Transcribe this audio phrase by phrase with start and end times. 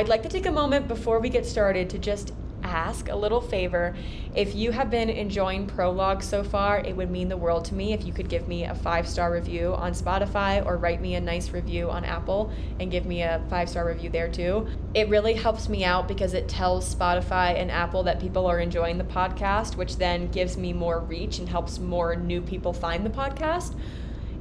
[0.00, 2.32] I'd like to take a moment before we get started to just
[2.62, 3.94] ask a little favor.
[4.34, 7.92] If you have been enjoying Prologue so far, it would mean the world to me
[7.92, 11.20] if you could give me a five star review on Spotify or write me a
[11.20, 14.66] nice review on Apple and give me a five star review there too.
[14.94, 18.96] It really helps me out because it tells Spotify and Apple that people are enjoying
[18.96, 23.10] the podcast, which then gives me more reach and helps more new people find the
[23.10, 23.74] podcast.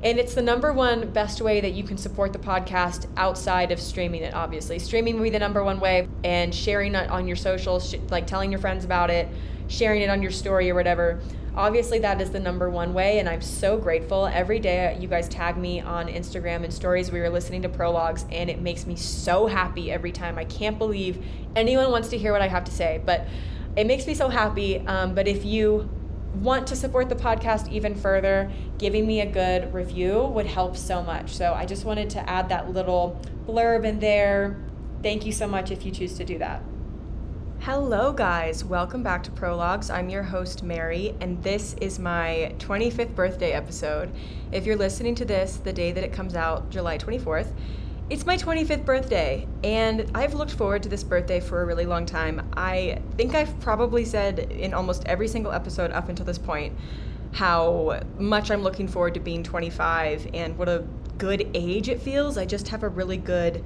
[0.01, 3.81] And it's the number one best way that you can support the podcast outside of
[3.81, 4.79] streaming it, obviously.
[4.79, 8.49] Streaming will be the number one way, and sharing it on your socials, like telling
[8.49, 9.27] your friends about it,
[9.67, 11.19] sharing it on your story or whatever.
[11.53, 14.25] Obviously, that is the number one way, and I'm so grateful.
[14.27, 17.11] Every day, you guys tag me on Instagram and stories.
[17.11, 20.37] We were listening to prologues, and it makes me so happy every time.
[20.37, 21.25] I can't believe
[21.57, 23.27] anyone wants to hear what I have to say, but
[23.75, 24.79] it makes me so happy.
[24.79, 25.89] Um, but if you
[26.35, 31.01] want to support the podcast even further, giving me a good review would help so
[31.01, 31.35] much.
[31.35, 34.57] So I just wanted to add that little blurb in there.
[35.01, 36.61] Thank you so much if you choose to do that.
[37.61, 38.63] Hello, guys.
[38.63, 39.89] Welcome back to Prologues.
[39.89, 44.11] I'm your host, Mary, and this is my 25th birthday episode.
[44.51, 47.51] If you're listening to this the day that it comes out, July 24th,
[48.09, 52.07] it's my 25th birthday, and I've looked forward to this birthday for a really long
[52.07, 52.49] time.
[52.57, 56.75] I think I've probably said in almost every single episode up until this point
[57.33, 60.83] how much I'm looking forward to being 25 and what a
[61.19, 62.39] good age it feels.
[62.39, 63.63] I just have a really good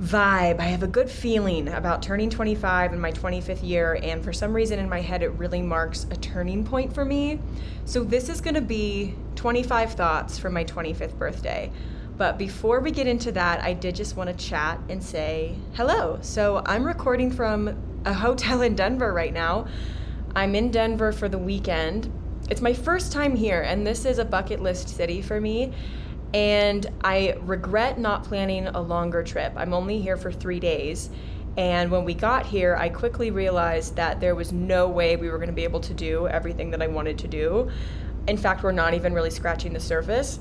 [0.00, 0.60] vibe.
[0.60, 4.52] I have a good feeling about turning 25 in my 25th year, and for some
[4.52, 7.40] reason in my head, it really marks a turning point for me.
[7.84, 11.72] So, this is to be 25 thoughts for my 25th birthday.
[12.18, 16.18] But before we get into that, I did just want to chat and say hello.
[16.20, 19.68] So I'm recording from a hotel in Denver right now.
[20.34, 22.12] I'm in Denver for the weekend.
[22.50, 25.72] It's my first time here, and this is a bucket list city for me.
[26.34, 29.52] And I regret not planning a longer trip.
[29.54, 31.10] I'm only here for three days.
[31.56, 35.38] And when we got here, I quickly realized that there was no way we were
[35.38, 37.70] going to be able to do everything that I wanted to do.
[38.26, 40.40] In fact, we're not even really scratching the surface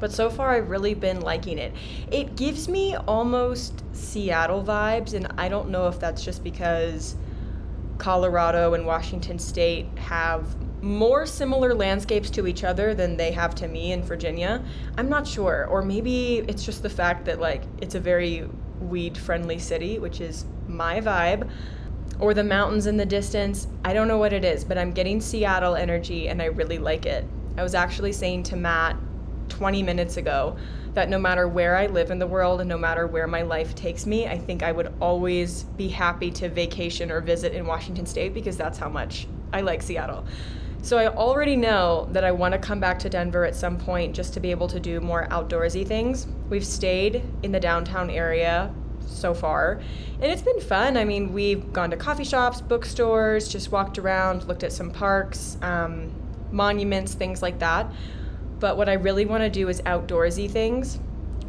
[0.00, 1.72] but so far I've really been liking it.
[2.10, 7.16] It gives me almost Seattle vibes, and I don't know if that's just because
[7.98, 10.46] Colorado and Washington State have
[10.82, 14.64] more similar landscapes to each other than they have to me in Virginia.
[14.96, 15.66] I'm not sure.
[15.68, 18.48] Or maybe it's just the fact that like it's a very
[18.80, 21.50] weed friendly city, which is my vibe.
[22.20, 23.68] Or the mountains in the distance.
[23.84, 27.06] I don't know what it is, but I'm getting Seattle energy and I really like
[27.06, 27.24] it.
[27.56, 28.96] I was actually saying to Matt
[29.58, 30.56] 20 minutes ago
[30.94, 33.74] that no matter where I live in the world and no matter where my life
[33.74, 38.06] takes me, I think I would always be happy to vacation or visit in Washington
[38.06, 40.24] State because that's how much I like Seattle.
[40.80, 44.14] So I already know that I want to come back to Denver at some point
[44.14, 46.28] just to be able to do more outdoorsy things.
[46.48, 48.72] We've stayed in the downtown area
[49.04, 49.80] so far,
[50.20, 50.96] and it's been fun.
[50.96, 55.58] I mean, we've gone to coffee shops, bookstores, just walked around, looked at some parks,
[55.62, 56.12] um,
[56.52, 57.90] monuments, things like that.
[58.60, 60.98] But what I really want to do is outdoorsy things,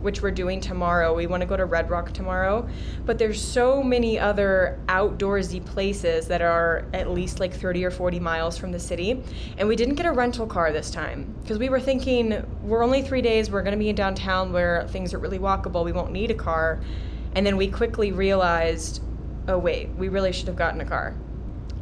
[0.01, 1.13] which we're doing tomorrow.
[1.13, 2.67] We want to go to Red Rock tomorrow.
[3.05, 8.19] But there's so many other outdoorsy places that are at least like 30 or 40
[8.19, 9.23] miles from the city.
[9.57, 13.01] And we didn't get a rental car this time because we were thinking we're only
[13.01, 16.11] three days, we're going to be in downtown where things are really walkable, we won't
[16.11, 16.79] need a car.
[17.35, 19.01] And then we quickly realized,
[19.47, 21.15] oh, wait, we really should have gotten a car.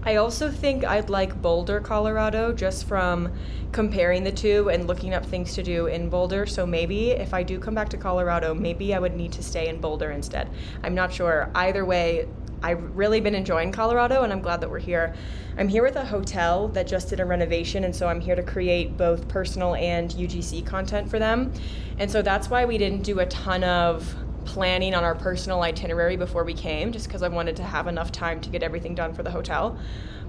[0.08, 3.30] I also think I'd like Boulder, Colorado, just from
[3.74, 6.46] comparing the two and looking up things to do in Boulder.
[6.46, 9.68] So maybe if I do come back to Colorado, maybe I would need to stay
[9.68, 10.50] in Boulder instead.
[10.82, 11.52] I'm not sure.
[11.54, 12.26] Either way,
[12.64, 15.14] I've really been enjoying Colorado and I'm glad that we're here.
[15.58, 18.44] I'm here with a hotel that just did a renovation, and so I'm here to
[18.44, 21.52] create both personal and UGC content for them.
[22.00, 24.16] And so that's why we didn't do a ton of
[24.48, 28.12] planning on our personal itinerary before we came, just because I wanted to have enough
[28.12, 29.78] time to get everything done for the hotel.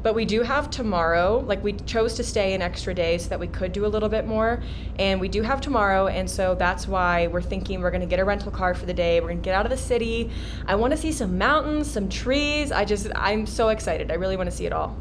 [0.03, 3.41] But we do have tomorrow, like we chose to stay an extra day so that
[3.41, 4.62] we could do a little bit more.
[4.99, 8.25] And we do have tomorrow, and so that's why we're thinking we're gonna get a
[8.25, 9.20] rental car for the day.
[9.20, 10.31] We're gonna get out of the city.
[10.67, 12.71] I wanna see some mountains, some trees.
[12.71, 14.11] I just, I'm so excited.
[14.11, 14.97] I really wanna see it all.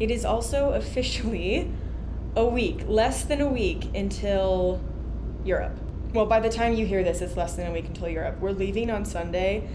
[0.00, 1.70] It is also officially
[2.34, 4.80] a week, less than a week until
[5.44, 5.78] Europe
[6.12, 8.38] well, by the time you hear this, it's less than a week until Europe.
[8.40, 9.68] We're leaving on Sunday.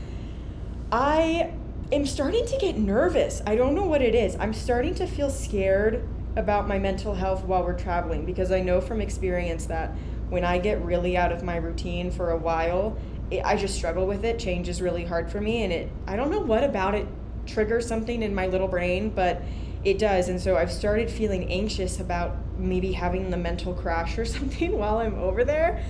[0.92, 1.54] I
[1.92, 3.42] am starting to get nervous.
[3.46, 4.36] I don't know what it is.
[4.40, 8.80] I'm starting to feel scared about my mental health while we're traveling because I know
[8.80, 9.92] from experience that
[10.30, 12.98] when I get really out of my routine for a while,
[13.30, 14.40] it, I just struggle with it.
[14.40, 17.08] Change is really hard for me, and it I don't know what about it
[17.46, 19.42] triggers something in my little brain, but
[19.84, 20.30] it does.
[20.30, 25.00] And so I've started feeling anxious about maybe having the mental crash or something while
[25.00, 25.84] I'm over there.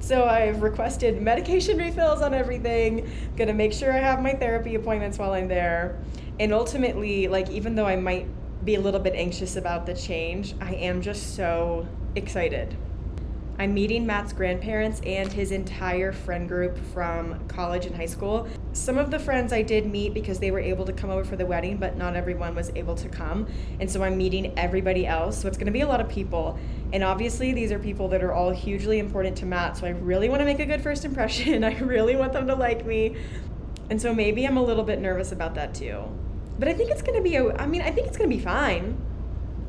[0.00, 3.10] So I've requested medication refills on everything.
[3.36, 5.98] Gonna make sure I have my therapy appointments while I'm there.
[6.40, 8.26] And ultimately, like even though I might
[8.64, 12.76] be a little bit anxious about the change, I am just so excited.
[13.60, 18.46] I'm meeting Matt's grandparents and his entire friend group from college and high school.
[18.72, 21.34] Some of the friends I did meet because they were able to come over for
[21.34, 23.48] the wedding, but not everyone was able to come.
[23.80, 25.40] And so I'm meeting everybody else.
[25.40, 26.56] So it's going to be a lot of people.
[26.92, 29.76] And obviously, these are people that are all hugely important to Matt.
[29.76, 31.64] So I really want to make a good first impression.
[31.64, 33.16] I really want them to like me.
[33.90, 36.04] And so maybe I'm a little bit nervous about that too.
[36.60, 38.40] But I think it's going to be, I mean, I think it's going to be
[38.40, 39.02] fine.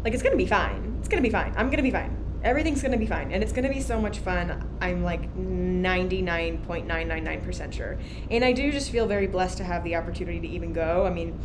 [0.04, 0.98] Like, it's going to be fine.
[1.00, 1.54] It's going to be fine.
[1.58, 3.82] I'm going to be fine everything's going to be fine and it's going to be
[3.82, 4.66] so much fun.
[4.82, 7.98] I'm like 99.999% sure.
[8.32, 11.06] And i do just feel very blessed to have the opportunity to even go.
[11.06, 11.40] I mean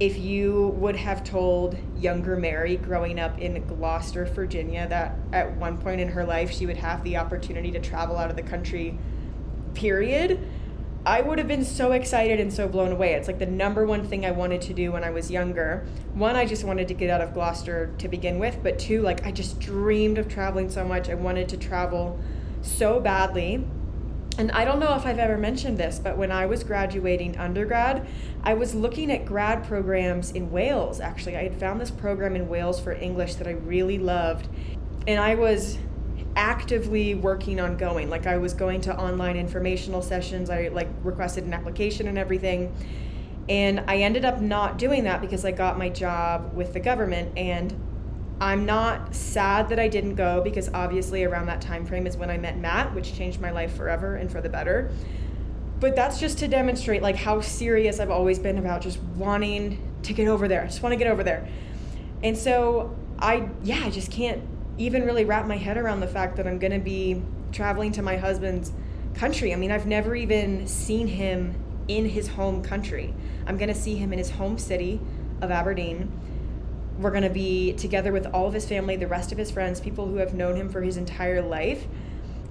[0.00, 5.76] if you would have told younger mary growing up in gloucester virginia that at one
[5.76, 8.98] point in her life she would have the opportunity to travel out of the country
[9.74, 10.40] period
[11.04, 13.14] I would have been so excited and so blown away.
[13.14, 15.86] It's like the number one thing I wanted to do when I was younger.
[16.12, 19.26] One, I just wanted to get out of Gloucester to begin with, but two, like
[19.26, 21.08] I just dreamed of traveling so much.
[21.08, 22.18] I wanted to travel
[22.60, 23.64] so badly.
[24.36, 28.06] And I don't know if I've ever mentioned this, but when I was graduating undergrad,
[28.42, 31.36] I was looking at grad programs in Wales actually.
[31.36, 34.48] I had found this program in Wales for English that I really loved.
[35.06, 35.78] And I was
[36.36, 38.08] actively working on going.
[38.08, 40.50] Like I was going to online informational sessions.
[40.50, 42.74] I like requested an application and everything.
[43.48, 47.36] And I ended up not doing that because I got my job with the government
[47.36, 47.74] and
[48.40, 52.30] I'm not sad that I didn't go because obviously around that time frame is when
[52.30, 54.90] I met Matt, which changed my life forever and for the better.
[55.78, 60.12] But that's just to demonstrate like how serious I've always been about just wanting to
[60.14, 60.62] get over there.
[60.62, 61.46] I just want to get over there.
[62.22, 64.42] And so I yeah, I just can't
[64.80, 67.22] even really wrap my head around the fact that I'm going to be
[67.52, 68.72] traveling to my husband's
[69.14, 69.52] country.
[69.52, 71.54] I mean, I've never even seen him
[71.86, 73.12] in his home country.
[73.46, 74.98] I'm going to see him in his home city
[75.42, 76.10] of Aberdeen.
[76.98, 79.80] We're going to be together with all of his family, the rest of his friends,
[79.80, 81.86] people who have known him for his entire life.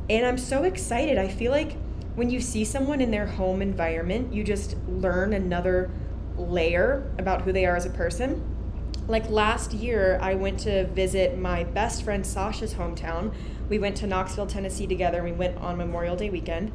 [0.08, 1.18] And I'm so excited.
[1.18, 1.78] I feel like
[2.14, 5.90] when you see someone in their home environment, you just learn another
[6.38, 8.59] layer about who they are as a person
[9.08, 13.34] like last year i went to visit my best friend sasha's hometown.
[13.70, 15.24] We went to knoxville tennessee together.
[15.24, 16.72] We went on memorial day weekend.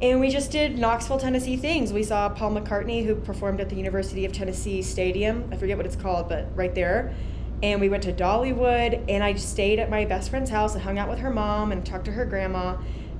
[0.00, 1.92] And we just did knoxville tennessee things.
[1.92, 5.48] We saw paul mccartney who performed at the university of tennessee stadium.
[5.52, 7.14] I forget what it's called but right there.
[7.62, 10.74] And we went to dollywood and i stayed at my best friend's house.
[10.74, 12.76] And hung out with her mom and talked to her grandma.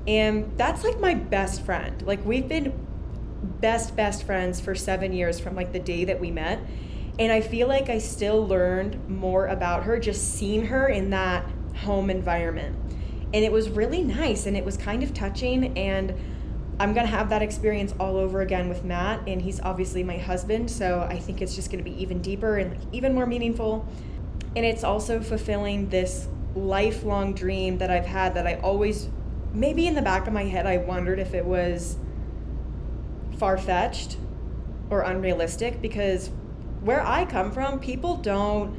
[0.06, 2.00] And that's like my best friend.
[2.02, 2.72] Like we've been
[3.60, 6.60] best best friends for seven years from like the day that we met
[7.18, 11.44] and I feel like I still learned more about her just seeing her in that
[11.76, 12.76] home environment.
[13.34, 15.76] And it was really nice and it was kind of touching.
[15.76, 16.14] And
[16.78, 19.20] I'm going to have that experience all over again with Matt.
[19.26, 20.70] And he's obviously my husband.
[20.70, 23.86] So I think it's just going to be even deeper and even more meaningful.
[24.54, 29.08] And it's also fulfilling this lifelong dream that I've had that I always,
[29.52, 31.98] maybe in the back of my head, I wondered if it was
[33.38, 34.16] far fetched
[34.88, 36.30] or unrealistic because
[36.88, 38.74] where I come from, people don't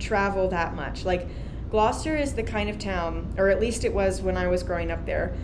[0.00, 1.04] travel that much.
[1.04, 1.28] Like,
[1.70, 4.90] Gloucester is the kind of town, or at least it was when I was growing
[4.90, 5.36] up there,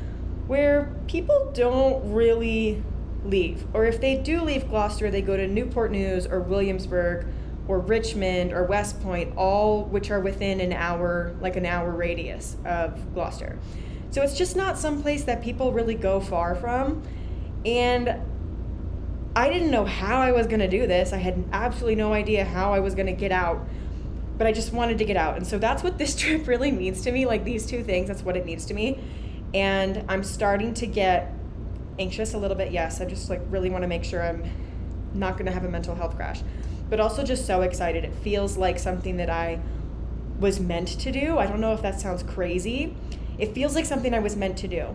[0.49, 2.83] where people don't really
[3.25, 3.65] leave.
[3.73, 7.27] Or if they do leave Gloucester, they go to Newport News or Williamsburg
[7.69, 12.57] or Richmond or West Point, all which are within an hour, like an hour radius
[12.65, 13.57] of Gloucester.
[14.11, 17.05] So it's just not some place that people really go far from.
[17.65, 18.21] And
[19.41, 21.15] I didn't know how I was going to do this.
[21.15, 23.67] I had absolutely no idea how I was going to get out,
[24.37, 25.39] but I just wanted to get out.
[25.39, 27.25] And so that's what this trip really means to me.
[27.25, 29.01] Like these two things, that's what it means to me.
[29.55, 31.33] And I'm starting to get
[31.99, 32.71] anxious a little bit.
[32.71, 34.45] Yes, I just like really want to make sure I'm
[35.15, 36.43] not going to have a mental health crash,
[36.91, 38.05] but also just so excited.
[38.05, 39.59] It feels like something that I
[40.39, 41.39] was meant to do.
[41.39, 42.95] I don't know if that sounds crazy.
[43.39, 44.95] It feels like something I was meant to do.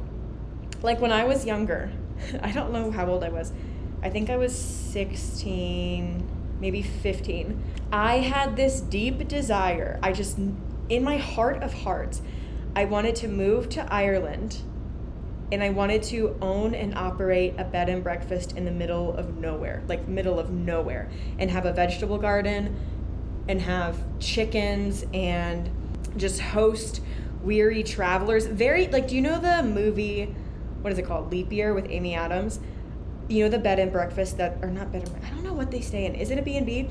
[0.84, 1.92] Like when I was younger,
[2.44, 3.52] I don't know how old I was.
[4.05, 7.63] I think I was 16, maybe 15.
[7.91, 10.00] I had this deep desire.
[10.03, 10.38] I just,
[10.89, 12.21] in my heart of hearts,
[12.75, 14.62] I wanted to move to Ireland
[15.51, 19.38] and I wanted to own and operate a bed and breakfast in the middle of
[19.38, 21.09] nowhere, like middle of nowhere,
[21.39, 22.79] and have a vegetable garden
[23.47, 25.67] and have chickens and
[26.15, 27.01] just host
[27.41, 28.45] weary travelers.
[28.45, 30.35] Very, like, do you know the movie,
[30.81, 31.31] what is it called?
[31.31, 32.59] Leap Year with Amy Adams?
[33.27, 35.72] You know the bed and breakfast that are not bed and I don't know what
[35.72, 36.15] they stay in.
[36.15, 36.89] Is it a B&B?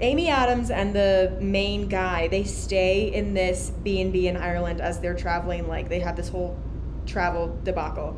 [0.00, 5.14] Amy Adams and the main guy, they stay in this B&B in Ireland as they're
[5.14, 6.58] traveling like they have this whole
[7.06, 8.16] travel debacle.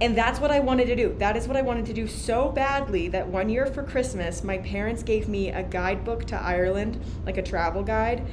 [0.00, 1.14] And that's what I wanted to do.
[1.18, 4.58] That is what I wanted to do so badly that one year for Christmas, my
[4.58, 8.26] parents gave me a guidebook to Ireland, like a travel guide,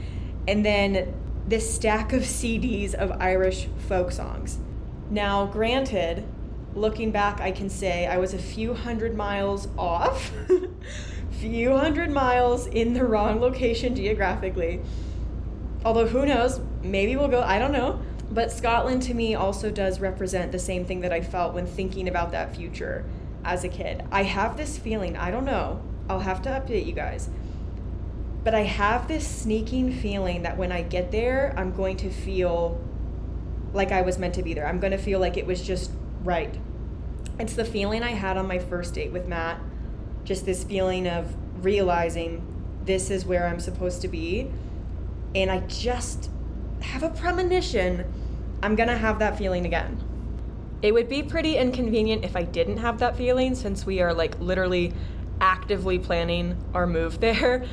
[0.47, 1.13] and then
[1.47, 4.57] this stack of CDs of Irish folk songs.
[5.09, 6.25] Now, granted,
[6.73, 10.31] looking back, I can say I was a few hundred miles off,
[11.31, 14.81] few hundred miles in the wrong location geographically.
[15.83, 16.59] Although, who knows?
[16.83, 18.01] Maybe we'll go, I don't know.
[18.31, 22.07] But Scotland to me also does represent the same thing that I felt when thinking
[22.07, 23.03] about that future
[23.43, 24.03] as a kid.
[24.11, 27.29] I have this feeling, I don't know, I'll have to update you guys.
[28.43, 32.79] But I have this sneaking feeling that when I get there, I'm going to feel
[33.73, 34.67] like I was meant to be there.
[34.67, 35.91] I'm going to feel like it was just
[36.23, 36.55] right.
[37.39, 39.59] It's the feeling I had on my first date with Matt.
[40.23, 42.45] Just this feeling of realizing
[42.85, 44.51] this is where I'm supposed to be.
[45.33, 46.29] And I just
[46.81, 48.05] have a premonition
[48.63, 49.99] I'm gonna have that feeling again.
[50.81, 54.39] It would be pretty inconvenient if I didn't have that feeling since we are like
[54.39, 54.93] literally
[55.39, 57.65] actively planning our move there.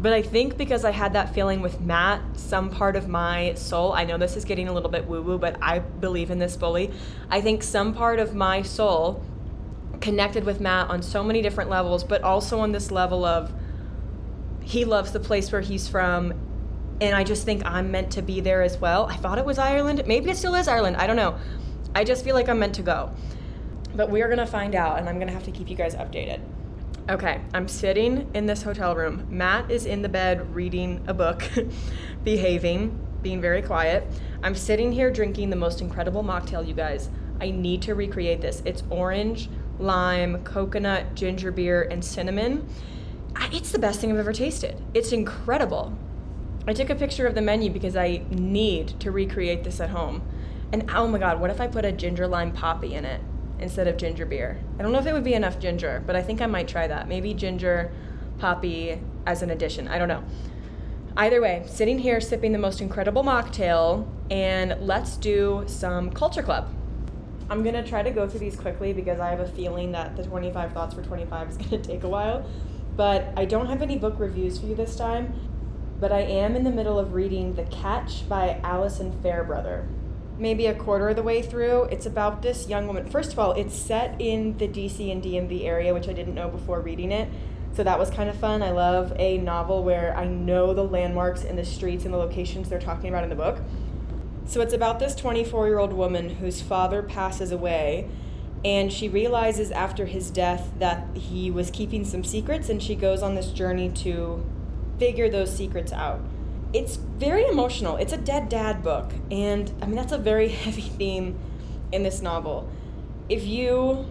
[0.00, 3.92] But I think because I had that feeling with Matt, some part of my soul,
[3.92, 6.56] I know this is getting a little bit woo woo, but I believe in this
[6.56, 6.90] fully.
[7.28, 9.22] I think some part of my soul
[10.00, 13.52] connected with Matt on so many different levels, but also on this level of
[14.62, 16.32] he loves the place where he's from
[17.00, 19.06] and I just think I'm meant to be there as well.
[19.06, 20.02] I thought it was Ireland.
[20.06, 20.96] Maybe it still is Ireland.
[20.96, 21.38] I don't know.
[21.94, 23.14] I just feel like I'm meant to go.
[23.94, 25.76] But we are going to find out, and I'm going to have to keep you
[25.76, 26.40] guys updated.
[27.08, 29.26] Okay, I'm sitting in this hotel room.
[29.28, 31.42] Matt is in the bed reading a book,
[32.24, 34.06] behaving, being very quiet.
[34.44, 37.10] I'm sitting here drinking the most incredible mocktail, you guys.
[37.40, 38.62] I need to recreate this.
[38.64, 39.48] It's orange,
[39.80, 42.68] lime, coconut, ginger beer, and cinnamon.
[43.50, 44.80] It's the best thing I've ever tasted.
[44.94, 45.96] It's incredible.
[46.68, 50.22] I took a picture of the menu because I need to recreate this at home.
[50.72, 53.20] And oh my god, what if I put a ginger lime Poppi in it
[53.60, 54.58] instead of ginger beer?
[54.78, 56.86] I don't know if it would be enough ginger, but I think I might try
[56.86, 57.08] that.
[57.08, 57.92] Maybe ginger
[58.38, 59.88] Poppi as an addition.
[59.88, 60.24] I don't know.
[61.16, 66.72] Either way, sitting here sipping the most incredible mocktail, and let's do some Culture Club.
[67.48, 70.22] I'm gonna try to go through these quickly because I have a feeling that the
[70.22, 72.48] 25 Thoughts for 25 is gonna take a while.
[72.96, 75.34] But I don't have any book reviews for you this time
[76.00, 79.86] but I am in the middle of reading The Catch by Alison Fairbrother.
[80.40, 81.82] Maybe a quarter of the way through.
[81.84, 83.06] It's about this young woman.
[83.06, 86.48] First of all, it's set in the DC and DMV area, which I didn't know
[86.48, 87.28] before reading it.
[87.74, 88.62] So that was kind of fun.
[88.62, 92.70] I love a novel where I know the landmarks and the streets and the locations
[92.70, 93.58] they're talking about in the book.
[94.46, 98.08] So it's about this 24 year old woman whose father passes away,
[98.64, 103.22] and she realizes after his death that he was keeping some secrets, and she goes
[103.22, 104.42] on this journey to
[104.98, 106.20] figure those secrets out.
[106.72, 107.96] It's very emotional.
[107.96, 109.10] It's a dead dad book.
[109.30, 111.38] And I mean, that's a very heavy theme
[111.92, 112.68] in this novel.
[113.28, 114.06] If you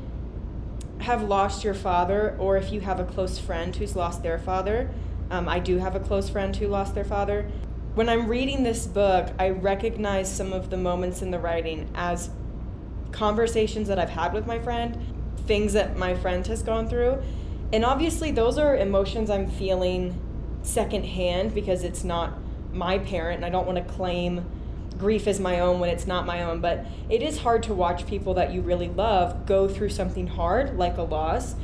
[0.99, 4.89] have lost your father, or if you have a close friend who's lost their father,
[5.31, 7.49] um, I do have a close friend who lost their father.
[7.95, 12.29] When I'm reading this book, I recognize some of the moments in the writing as
[13.11, 14.97] conversations that I've had with my friend,
[15.47, 17.21] things that my friend has gone through.
[17.71, 20.19] And obviously, those are emotions I'm feeling
[20.63, 22.37] secondhand because it's not
[22.73, 24.45] my parent and I don't want to claim
[24.97, 26.59] grief as my own when it's not my own.
[26.61, 30.77] But it is hard to watch people that you really love go through something hard
[30.77, 31.55] like a loss.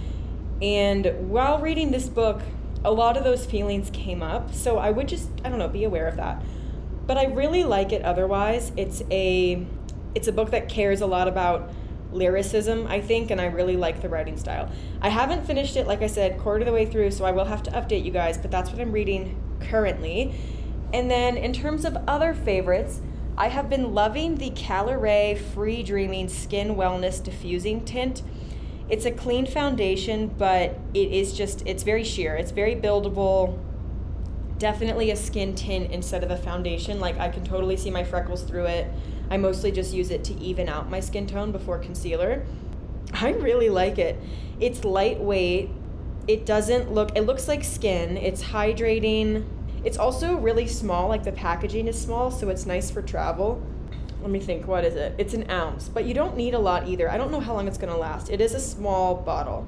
[0.62, 2.42] And while reading this book,
[2.84, 4.54] a lot of those feelings came up.
[4.54, 6.42] So I would just, I don't know, be aware of that.
[7.06, 8.72] But I really like it otherwise.
[8.78, 9.66] It's a
[10.16, 11.72] it's a book that cares a lot about
[12.14, 14.72] lyricism, I think, and I really like the writing style.
[15.02, 17.46] I haven't finished it, like I said, quarter of the way through, so I will
[17.46, 20.34] have to update you guys, but that's what I'm reading currently.
[20.96, 23.02] And then in terms of other favorites,
[23.38, 28.24] I have been loving the Caliray Free Dreaming Skin Wellness Diffusing Tint.
[28.88, 32.38] It's a clean foundation, but it is just, it's very sheer.
[32.38, 33.60] It's very buildable.
[34.58, 37.02] Definitely a skin tint instead of a foundation.
[37.02, 38.90] Like, I can totally see my freckles through it.
[39.30, 42.46] I mostly just use it to even out my skin tone before concealer.
[43.12, 44.18] I really like it.
[44.62, 45.72] It's lightweight.
[46.30, 48.16] It doesn't look, it looks like skin.
[48.16, 49.44] It's hydrating.
[49.86, 53.62] It's also really small, like the packaging is small, so it's nice for travel.
[54.20, 55.14] Let me think, what is it?
[55.20, 57.08] It's an ounce, but you don't need a lot either.
[57.08, 58.32] I don't know how long it's gonna last.
[58.32, 59.68] It is a small bottle.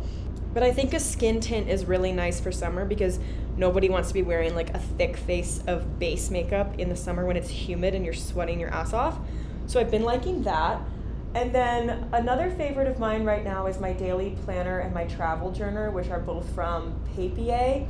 [0.56, 3.20] But I think a skin tint is really nice for summer because
[3.58, 7.24] nobody wants to be wearing like a thick face of base makeup in the summer
[7.28, 9.20] when it's humid and you're sweating your ass off.
[9.68, 10.82] So I've been liking that.
[11.36, 15.52] And then another favorite of mine right now is my daily planner and my travel
[15.52, 17.86] journal, which are both from Papier.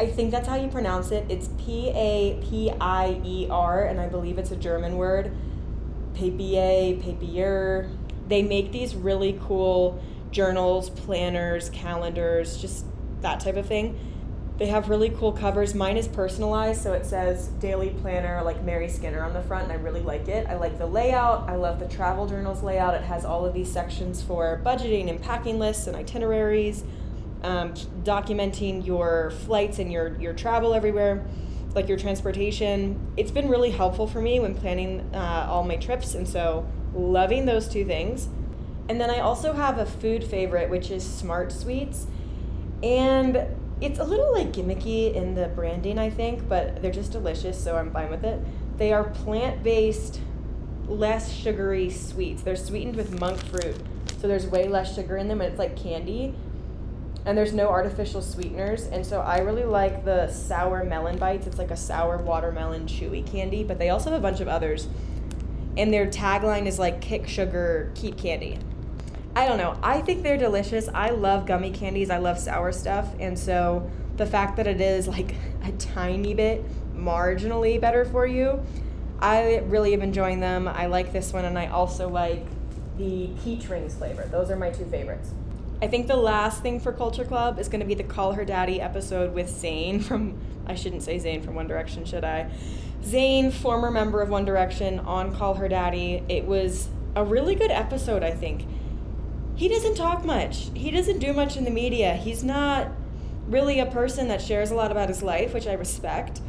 [0.00, 1.26] I think that's how you pronounce it.
[1.28, 5.30] It's P A P I E R, and I believe it's a German word.
[6.14, 7.90] papier, papier.
[8.26, 12.86] They make these really cool journals, planners, calendars, just
[13.20, 13.98] that type of thing.
[14.56, 15.74] They have really cool covers.
[15.74, 19.72] Mine is personalized, so it says daily planner, like Mary Skinner on the front, and
[19.72, 20.46] I really like it.
[20.46, 21.48] I like the layout.
[21.48, 22.94] I love the travel journals layout.
[22.94, 26.84] It has all of these sections for budgeting and packing lists and itineraries,
[27.42, 31.24] um, documenting your flights and your, your travel everywhere,
[31.74, 33.12] like your transportation.
[33.16, 37.46] It's been really helpful for me when planning uh, all my trips, and so loving
[37.46, 38.28] those two things.
[38.88, 42.06] And then I also have a food favorite, which is Smart Sweets.
[42.82, 43.46] And
[43.80, 47.76] it's a little like gimmicky in the branding, I think, but they're just delicious, so
[47.76, 48.40] I'm fine with it.
[48.76, 50.20] They are plant based,
[50.88, 52.42] less sugary sweets.
[52.42, 53.76] They're sweetened with monk fruit,
[54.18, 56.34] so there's way less sugar in them, and it's like candy.
[57.26, 61.46] And there's no artificial sweeteners, and so I really like the sour melon bites.
[61.46, 64.88] It's like a sour watermelon chewy candy, but they also have a bunch of others.
[65.76, 68.58] And their tagline is like kick sugar, keep candy.
[69.36, 69.78] I don't know.
[69.82, 70.88] I think they're delicious.
[70.88, 72.10] I love gummy candies.
[72.10, 73.08] I love sour stuff.
[73.20, 75.34] And so the fact that it is like
[75.64, 78.64] a tiny bit marginally better for you,
[79.20, 80.66] I really am enjoying them.
[80.66, 82.46] I like this one and I also like
[82.96, 84.26] the peach rings flavor.
[84.26, 85.32] Those are my two favorites.
[85.82, 88.44] I think the last thing for Culture Club is going to be the Call Her
[88.44, 92.50] Daddy episode with Zayn from, I shouldn't say Zayn from One Direction, should I?
[93.02, 96.22] Zayn, former member of One Direction, on Call Her Daddy.
[96.28, 98.66] It was a really good episode, I think
[99.60, 100.70] he doesn't talk much.
[100.72, 102.14] He doesn't do much in the media.
[102.14, 102.88] He's not
[103.46, 106.40] really a person that shares a lot about his life, which I respect.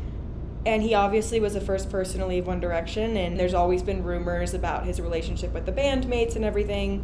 [0.66, 4.02] And he obviously was the first person to leave One Direction, and there's always been
[4.06, 7.04] rumors about his relationship with the bandmates and everything.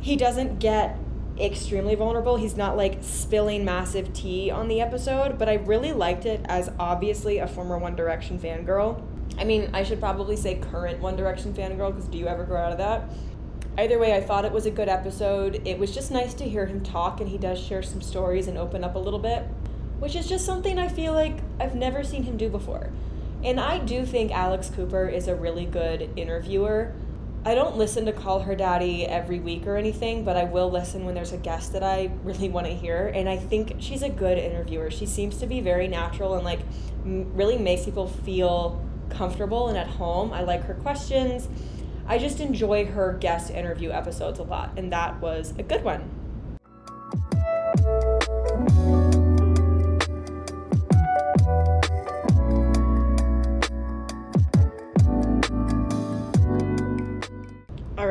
[0.00, 0.96] He doesn't get
[1.38, 2.36] extremely vulnerable.
[2.36, 6.70] He's not like spilling massive tea on the episode, but I really liked it as
[6.78, 9.02] obviously a former One Direction fangirl.
[9.38, 12.60] I mean, I should probably say current One Direction fangirl because do you ever grow
[12.60, 13.08] out of that?
[13.78, 15.62] either way, I thought it was a good episode.
[15.64, 18.56] It was just nice to hear him talk, and he does share some stories and
[18.56, 19.42] open up a little bit,
[19.98, 22.90] which is just something I feel like I've never seen him do before.
[23.44, 26.92] And I do think Alex Cooper is a really good interviewer.
[27.46, 31.04] I don't listen to Call Her Daddy every week or anything, but I will listen
[31.04, 33.06] when there's a guest that I really want to hear.
[33.14, 34.90] And I think she's a good interviewer.
[34.90, 36.58] She seems to be very natural and like
[37.04, 40.32] really makes people feel comfortable and at home.
[40.32, 41.48] I like her questions.
[42.08, 46.10] I just enjoy her guest interview episodes a lot, and that was a good one.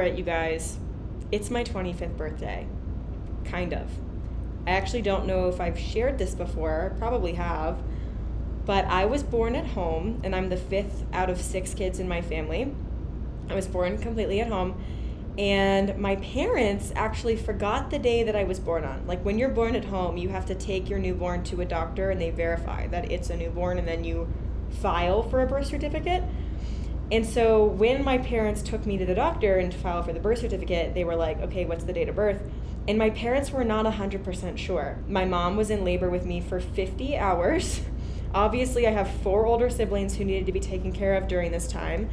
[0.06, 0.78] Right, you guys,
[1.32, 2.68] it's my 25th birthday.
[3.44, 3.89] Kind of.
[4.68, 7.82] I actually don't know if I've shared this before, probably have,
[8.68, 12.08] but I was born at home and I'm the fifth out of six kids in
[12.08, 12.72] my family.
[13.50, 14.80] I was born completely at home.
[15.39, 19.08] And my parents actually forgot the day that I was born on.
[19.08, 22.12] Like when you're born at home, you have to take your newborn to a doctor
[22.12, 24.32] and they verify that it's a newborn and then you
[24.70, 26.22] file for a birth certificate.
[27.12, 30.20] And so when my parents took me to the doctor and to file for the
[30.20, 32.41] birth certificate, they were like, okay, what's the date of birth?
[32.88, 35.00] And my parents were not 100% sure.
[35.08, 37.82] My mom was in labor with me for 50 hours.
[38.34, 41.68] Obviously, I have four older siblings who needed to be taken care of during this
[41.68, 42.10] time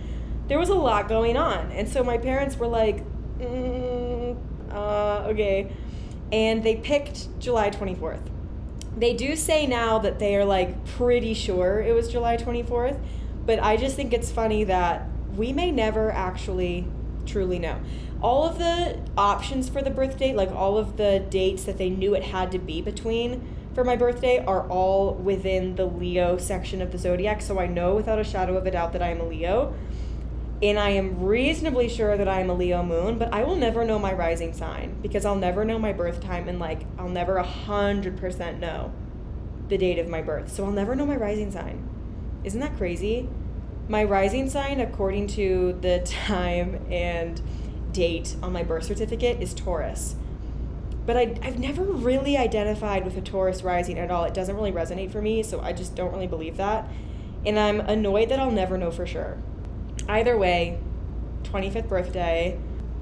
[0.48, 1.70] there was a lot going on.
[1.72, 3.02] And so my parents were like,
[3.38, 4.36] mm,
[4.70, 5.72] uh, okay.
[6.30, 8.28] And they picked July 24th.
[8.96, 13.00] They do say now that they are like pretty sure it was July 24th,
[13.46, 16.86] but I just think it's funny that we may never actually
[17.26, 17.80] truly know.
[18.20, 21.90] All of the options for the birth date, like all of the dates that they
[21.90, 23.42] knew it had to be between
[23.74, 27.42] for my birthday, are all within the Leo section of the zodiac.
[27.42, 29.74] So I know without a shadow of a doubt that I am a Leo
[30.62, 33.98] and I am reasonably sure that I'm a Leo moon, but I will never know
[33.98, 37.42] my rising sign because I'll never know my birth time and like I'll never a
[37.42, 38.92] hundred percent know
[39.68, 40.52] the date of my birth.
[40.52, 41.88] So I'll never know my rising sign.
[42.44, 43.28] Isn't that crazy?
[43.88, 47.40] My rising sign, according to the time and
[47.92, 50.16] date on my birth certificate, is Taurus.
[51.04, 54.24] But I, I've never really identified with a Taurus rising at all.
[54.24, 56.88] It doesn't really resonate for me, so I just don't really believe that.
[57.44, 59.38] And I'm annoyed that I'll never know for sure
[60.08, 60.78] either way,
[61.44, 62.58] 25th birthday,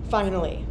[0.08, 0.66] finally,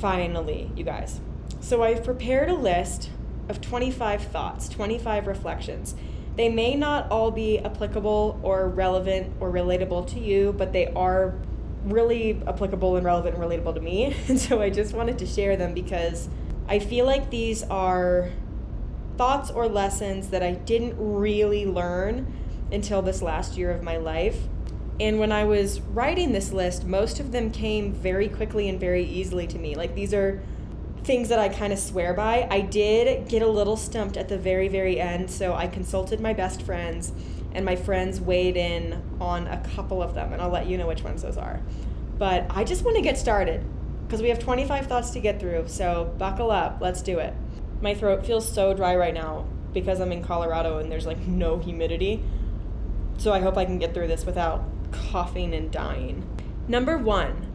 [0.00, 1.20] finally, you guys.
[1.60, 3.10] So I've prepared a list
[3.48, 5.94] of 25 thoughts, 25 reflections.
[6.36, 11.34] They may not all be applicable or relevant or relatable to you, but they are
[11.84, 14.16] really applicable and relevant and relatable to me.
[14.28, 16.28] And so I just wanted to share them because
[16.68, 18.30] I feel like these are
[19.16, 22.32] thoughts or lessons that I didn't really learn
[22.72, 24.48] until this last year of my life
[25.00, 29.04] And when I was writing this list, most of them came very quickly and very
[29.04, 29.74] easily to me.
[29.74, 30.40] Like these are
[31.04, 32.48] things that I kind of swear by.
[32.50, 36.32] I did get a little stumped at the very, very end, so I consulted my
[36.32, 37.12] best friends,
[37.52, 40.86] and my friends weighed in on a couple of them, and I'll let you know
[40.86, 41.60] which ones those are.
[42.18, 43.64] But I just want to get started
[44.06, 46.78] because we have 25 thoughts to get through, so buckle up.
[46.80, 47.34] Let's do it.
[47.80, 51.58] My throat feels so dry right now because I'm in Colorado and there's like no
[51.58, 52.22] humidity.
[53.18, 56.24] So I hope I can get through this without coughing and dying.
[56.66, 57.52] Number one,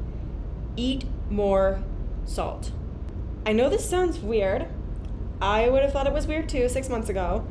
[0.75, 1.81] eat more
[2.25, 2.71] salt.
[3.45, 4.67] I know this sounds weird.
[5.41, 7.45] I would have thought it was weird too six months ago.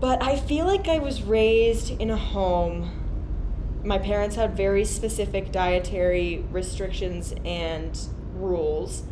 [0.00, 3.80] But I feel like I was raised in a home.
[3.84, 7.98] My parents had very specific dietary restrictions and
[8.34, 9.02] rules.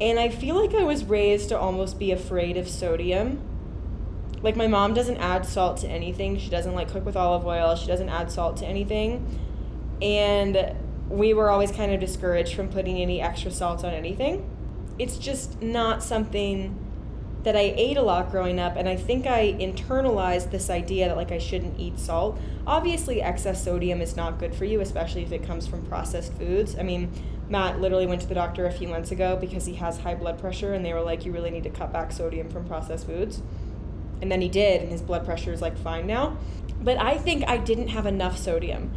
[0.00, 3.40] And I feel like I was raised to almost be afraid of sodium.
[4.42, 6.38] Like, my mom doesn't add salt to anything.
[6.38, 7.74] She doesn't like cook with olive oil.
[7.74, 9.26] She doesn't add salt to anything.
[10.00, 10.74] And
[11.08, 14.48] we were always kind of discouraged from putting any extra salt on anything
[14.98, 16.78] it's just not something
[17.42, 21.16] that I ate a lot growing up, and I think I internalized this idea that
[21.16, 22.40] like I shouldn't eat salt.
[22.66, 26.76] Obviously, excess sodium is not good for you, especially if it comes from processed foods.
[26.76, 27.12] I mean,
[27.48, 30.40] Matt literally went to the doctor a few months ago because he has high blood
[30.40, 33.42] pressure, and they were like, "You really need to cut back sodium from processed foods."
[34.20, 36.38] And then he did, and his blood pressure is like fine now.
[36.82, 38.90] But I think I didn't have enough sodium.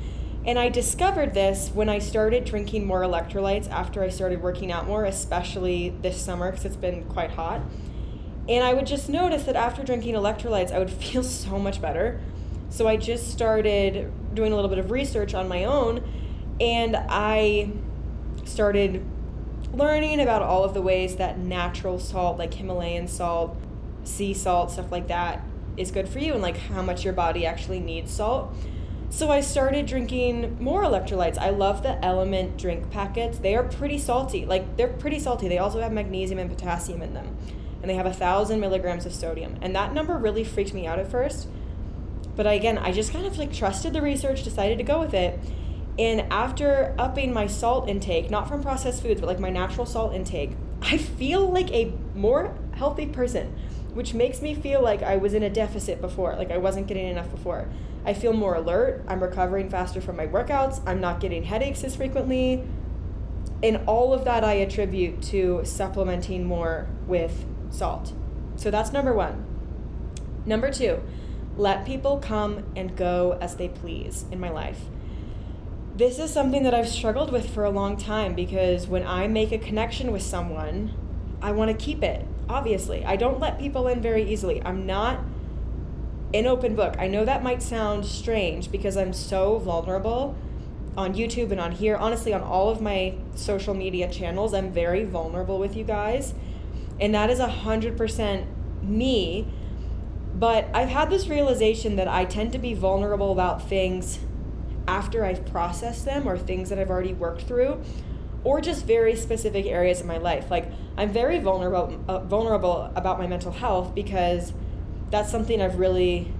[0.45, 4.87] And I discovered this when I started drinking more electrolytes after I started working out
[4.87, 7.61] more, especially this summer because it's been quite hot.
[8.47, 12.19] And I would just notice that after drinking electrolytes, I would feel so much better.
[12.69, 16.03] So I just started doing a little bit of research on my own
[16.59, 17.71] and I
[18.45, 19.05] started
[19.73, 23.57] learning about all of the ways that natural salt, like Himalayan salt,
[24.03, 25.43] sea salt, stuff like that,
[25.77, 28.53] is good for you and like how much your body actually needs salt.
[29.11, 31.37] So I started drinking more electrolytes.
[31.37, 33.39] I love the LMNT drink packets.
[33.39, 34.45] They are pretty salty.
[34.45, 35.47] Like they're pretty salty.
[35.47, 37.35] They also have magnesium and potassium in them.
[37.81, 39.57] And they have a thousand milligrams of sodium.
[39.61, 41.47] And that number really freaked me out at first.
[42.35, 45.39] But again, I just kind of like trusted the research, decided to go with it.
[45.97, 50.13] And after upping my salt intake, not from processed foods, but like my natural salt
[50.13, 53.57] intake, I feel like a more healthy person,
[53.93, 57.07] which makes me feel like I was in a deficit before, like I wasn't getting
[57.07, 57.67] enough before.
[58.05, 59.03] I feel more alert.
[59.07, 60.81] I'm recovering faster from my workouts.
[60.85, 62.63] I'm not getting headaches as frequently.
[63.61, 68.13] And all of that I attribute to supplementing more with salt.
[68.55, 69.45] So that's number one.
[70.45, 71.01] Number two,
[71.57, 74.79] let people come and go as they please in my life.
[75.95, 79.51] This is something that I've struggled with for a long time because when I make
[79.51, 80.93] a connection with someone,
[81.41, 83.03] I want to keep it, obviously.
[83.03, 84.61] I don't let people in very easily.
[84.63, 85.19] I'm not
[86.33, 86.95] an open book.
[86.99, 90.35] I know that might sound strange because I'm so vulnerable
[90.95, 91.95] on YouTube and on here.
[91.95, 96.33] Honestly, on all of my social media channels, I'm very vulnerable with you guys.
[96.99, 98.45] And that is 100%
[98.83, 99.47] me.
[100.35, 104.19] But I've had this realization that I tend to be vulnerable about things
[104.87, 107.81] after I've processed them or things that I've already worked through
[108.43, 110.49] or just very specific areas of my life.
[110.49, 114.53] Like I'm very vulnerable uh, vulnerable about my mental health because
[115.09, 116.31] that's something I've really,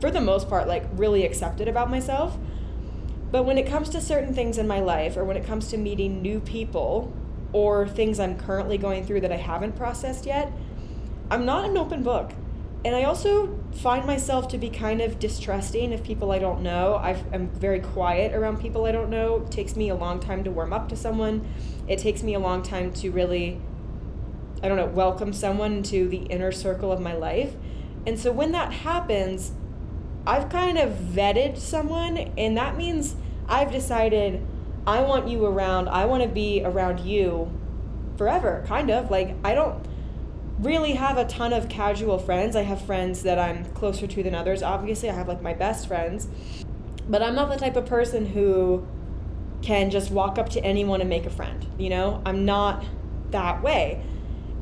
[0.00, 2.36] for the most part, like really accepted about myself.
[3.30, 5.76] But when it comes to certain things in my life, or when it comes to
[5.76, 7.12] meeting new people,
[7.52, 10.52] or things I'm currently going through that I haven't processed yet,
[11.30, 12.32] I'm not an open book.
[12.84, 16.94] And I also find myself to be kind of distrusting of people I don't know.
[16.94, 19.38] i am very quiet around people I don't know.
[19.38, 21.46] It takes me a long time to warm up to someone.
[21.88, 23.60] It takes me a long time to really,
[24.62, 27.54] I don't know, welcome someone to the inner circle of my life.
[28.06, 29.52] And so when that happens,
[30.26, 33.16] I've kind of vetted someone, and that means
[33.48, 34.44] I've decided
[34.86, 37.52] I want you around, I want to be around you
[38.16, 39.10] forever, kind of.
[39.10, 39.84] Like, I don't
[40.60, 42.56] really have a ton of casual friends.
[42.56, 44.62] I have friends that I'm closer to than others.
[44.62, 46.28] Obviously, I have like my best friends,
[47.08, 48.86] but I'm not the type of person who
[49.62, 51.66] can just walk up to anyone and make a friend.
[51.78, 52.84] You know, I'm not
[53.30, 54.02] that way.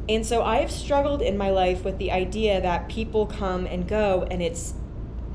[0.08, 4.26] And so I've struggled in my life with the idea that people come and go
[4.30, 4.74] and it's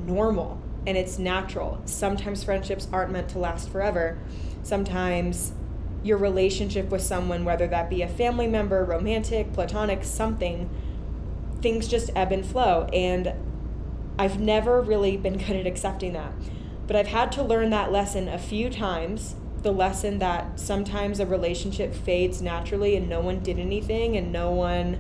[0.05, 1.81] normal and it's natural.
[1.85, 4.19] Sometimes friendships aren't meant to last forever.
[4.63, 5.53] Sometimes
[6.03, 10.69] your relationship with someone, whether that be a family member, romantic, platonic, something,
[11.61, 12.87] things just ebb and flow.
[12.93, 13.33] And
[14.17, 16.31] I've never really been good at accepting that.
[16.87, 21.25] But I've had to learn that lesson a few times the lesson that sometimes a
[21.25, 24.99] relationship fades naturally and no one did anything and no one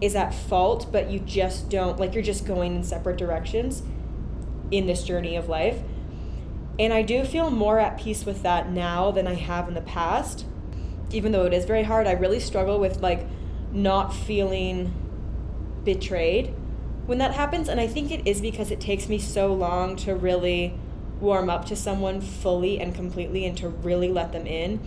[0.00, 3.82] is at fault, but you just don't, like, you're just going in separate directions
[4.70, 5.80] in this journey of life.
[6.78, 9.80] And I do feel more at peace with that now than I have in the
[9.80, 10.44] past.
[11.10, 13.26] Even though it is very hard, I really struggle with like
[13.72, 14.92] not feeling
[15.84, 16.54] betrayed
[17.06, 17.68] when that happens.
[17.68, 20.78] And I think it is because it takes me so long to really
[21.20, 24.80] warm up to someone fully and completely and to really let them in.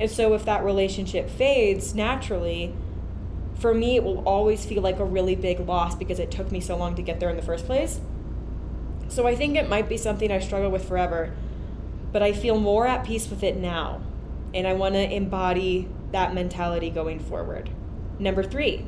[0.00, 2.74] And so if that relationship fades naturally,
[3.58, 6.60] for me, it will always feel like a really big loss because it took me
[6.60, 8.00] so long to get there in the first place.
[9.08, 11.32] So I think it might be something I struggle with forever,
[12.12, 14.00] but I feel more at peace with it now.
[14.54, 17.70] And I want to embody that mentality going forward.
[18.18, 18.86] Number three,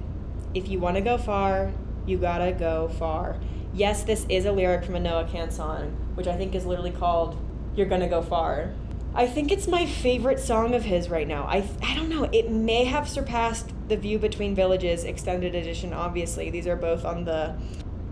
[0.55, 1.73] if you want to go far,
[2.07, 3.37] you gotta go far.
[3.73, 6.91] Yes, this is a lyric from a Noah Kahan song, which I think is literally
[6.91, 7.37] called
[7.75, 8.73] You're Gonna Go Far.
[9.15, 11.45] I think it's my favorite song of his right now.
[11.45, 16.51] I, I don't know, it may have surpassed The View Between Villages extended edition, obviously.
[16.51, 17.57] These are both on the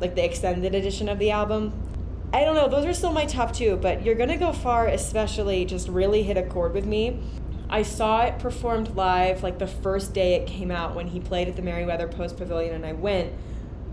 [0.01, 1.73] like the extended edition of the album.
[2.33, 5.65] I don't know, those are still my top two, but You're Gonna Go Far especially
[5.65, 7.21] just really hit a chord with me.
[7.71, 11.49] I saw it performed live like the first day it came out when he played
[11.49, 13.33] at the Merriweather Post Pavilion and I went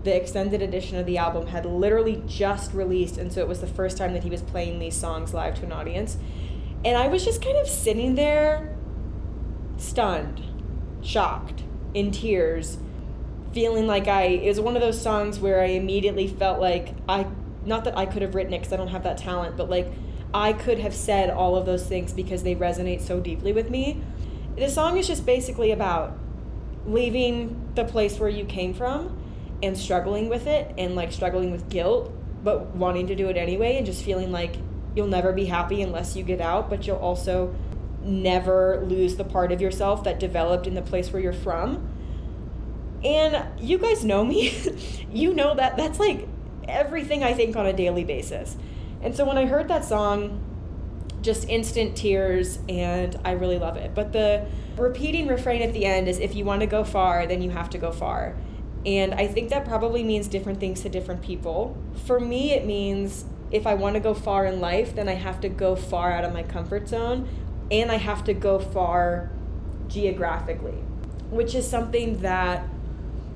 [0.06, 3.66] the extended edition of the album had literally just released, and so it was the
[3.66, 6.16] first time that he was playing these songs live to an audience.
[6.84, 8.76] And I was just kind of sitting there,
[9.78, 10.42] stunned,
[11.02, 12.78] shocked, in tears,
[13.52, 17.26] feeling like I, it was one of those songs where I immediately felt like I,
[17.64, 19.92] not that I could have written it because I don't have that talent, but like
[20.32, 24.00] I could have said all of those things because they resonate so deeply with me.
[24.56, 26.16] The song is just basically about
[26.86, 29.25] leaving the place where you came from
[29.62, 33.76] and struggling with it and like struggling with guilt but wanting to do it anyway
[33.76, 34.56] and just feeling like
[34.94, 37.54] you'll never be happy unless you get out but you'll also
[38.06, 41.92] never lose the part of yourself that developed in the place where you're from.
[43.04, 44.56] And you guys know me.
[45.08, 46.28] You know that that's like
[46.68, 48.54] everything i think on a daily basis.
[49.00, 50.42] And so when i heard that song
[51.22, 53.94] just instant tears and i really love it.
[53.94, 57.40] But the repeating refrain at the end is if you want to go far then
[57.40, 58.36] you have to go far
[58.86, 61.76] and I think that probably means different things to different people.
[62.04, 65.40] For me, it means if I want to go far in life, then I have
[65.40, 67.28] to go far out of my comfort zone
[67.70, 69.30] and I have to go far
[69.88, 70.78] geographically,
[71.30, 72.68] which is something that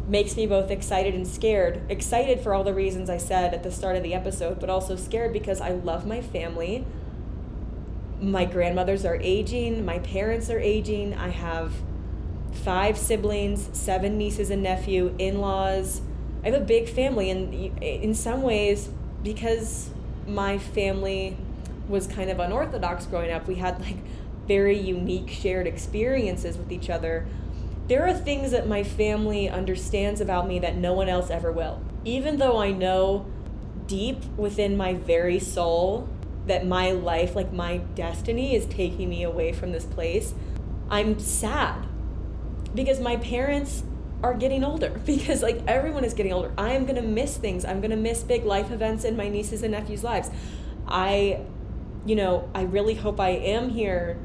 [0.06, 1.82] makes me both excited and scared.
[1.88, 4.94] Excited for all the reasons I said at the start of the episode, but also
[4.94, 6.84] scared because I love my family.
[8.20, 11.72] My grandmothers are aging, my parents are aging, I have
[12.52, 16.02] five siblings, seven nieces and nephew, in-laws.
[16.42, 18.90] I have a big family, and in some ways,
[19.22, 19.90] because
[20.26, 21.36] my family
[21.88, 23.96] was kind of unorthodox growing up, we had like
[24.46, 27.26] very unique shared experiences with each other.
[27.88, 31.82] There are things that my family understands about me that no one else ever will.
[32.04, 33.26] Even though I know
[33.86, 36.08] deep within my very soul
[36.46, 40.34] that my life, like my destiny, is taking me away from this place,
[40.88, 41.86] I'm sad
[42.74, 43.82] because my parents
[44.22, 46.52] are getting older because like everyone is getting older.
[46.58, 47.64] I am going to miss things.
[47.64, 50.30] I'm going to miss big life events in my nieces and nephews' lives.
[50.86, 51.40] I
[52.04, 54.18] you know, I really hope I am here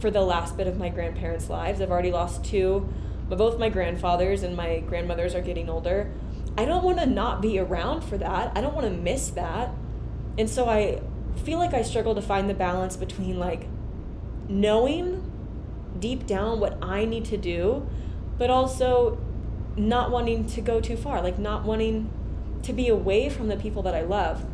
[0.00, 1.80] for the last bit of my grandparents' lives.
[1.80, 2.92] I've already lost two,
[3.28, 6.10] but both my grandfathers and my grandmothers are getting older.
[6.58, 8.52] I don't want to not be around for that.
[8.54, 9.70] I don't want to miss that.
[10.36, 11.00] And so I
[11.44, 13.66] feel like I struggle to find the balance between like
[14.48, 15.31] knowing
[16.02, 17.88] deep down what I need to do,
[18.36, 19.18] but also
[19.76, 22.10] not wanting to go too far, like not wanting
[22.64, 24.44] to be away from the people that I love.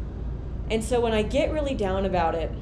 [0.70, 2.52] And so when I get really down about it,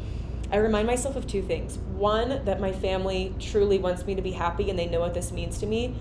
[0.52, 1.78] I remind myself of two things.
[1.78, 5.32] One, that my family truly wants me to be happy and they know what this
[5.32, 5.94] means to me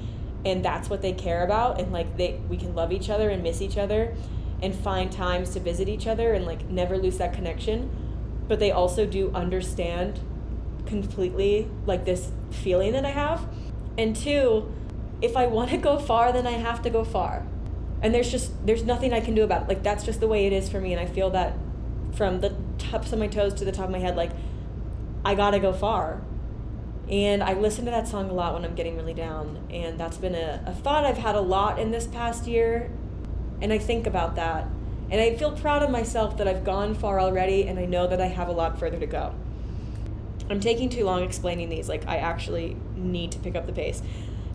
[0.45, 3.41] and that's what they care about and like they we can love each other and
[3.41, 4.15] miss each other
[4.61, 7.89] and find times to visit each other and like never lose that connection.
[8.47, 10.19] But they also do understand
[10.85, 13.47] completely like this feeling that I have.
[13.97, 14.73] And two,
[15.21, 17.45] if I want to go far, then I have to go far.
[18.01, 19.67] And there's just there's nothing I can do about it.
[19.69, 21.53] Like that's just the way it is for me and I feel that
[22.13, 24.31] from the tops of my toes to the top of my head like
[25.23, 26.21] I got to go far.
[27.09, 29.67] And I listen to that song a lot when I'm getting really down.
[29.69, 32.91] And that's been a, a thought I've had a lot in this past year.
[33.61, 34.67] And I think about that.
[35.09, 38.19] And I feel proud of myself that I've gone far already and I know that
[38.19, 39.35] I have a lot further to go.
[40.49, 41.89] I'm taking too long explaining these.
[41.89, 44.01] Like, I actually need to pick up the pace.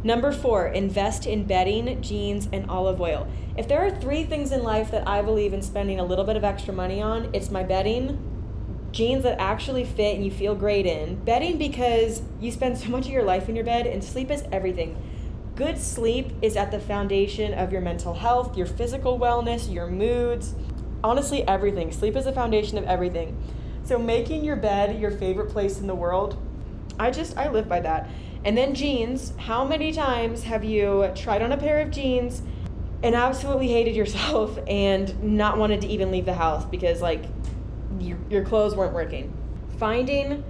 [0.03, 3.29] Number four, invest in bedding, jeans, and olive oil.
[3.59, 6.37] If there are three things in life that I believe in spending a little bit
[6.37, 8.19] of extra money on, it's my bedding,
[8.93, 13.07] jeans that actually fit and you feel great in, bedding because you spend so much
[13.07, 14.97] of your life in your bed, and sleep is everything.
[15.55, 20.55] Good sleep is at the foundation of your mental health, your physical wellness, your moods,
[21.05, 21.93] honestly, everything.
[21.93, 23.37] Sleep is the foundation of everything.
[23.85, 26.37] So making your bed your favorite place in the world,
[26.99, 28.09] I just I live by that.
[28.45, 29.33] And then jeans.
[29.37, 32.43] How many times have you tried on a pair of jeans
[33.03, 37.25] and absolutely hated yourself and not wanted to even leave the house because like
[37.99, 39.33] your, your clothes weren't working?
[39.79, 40.45] Finding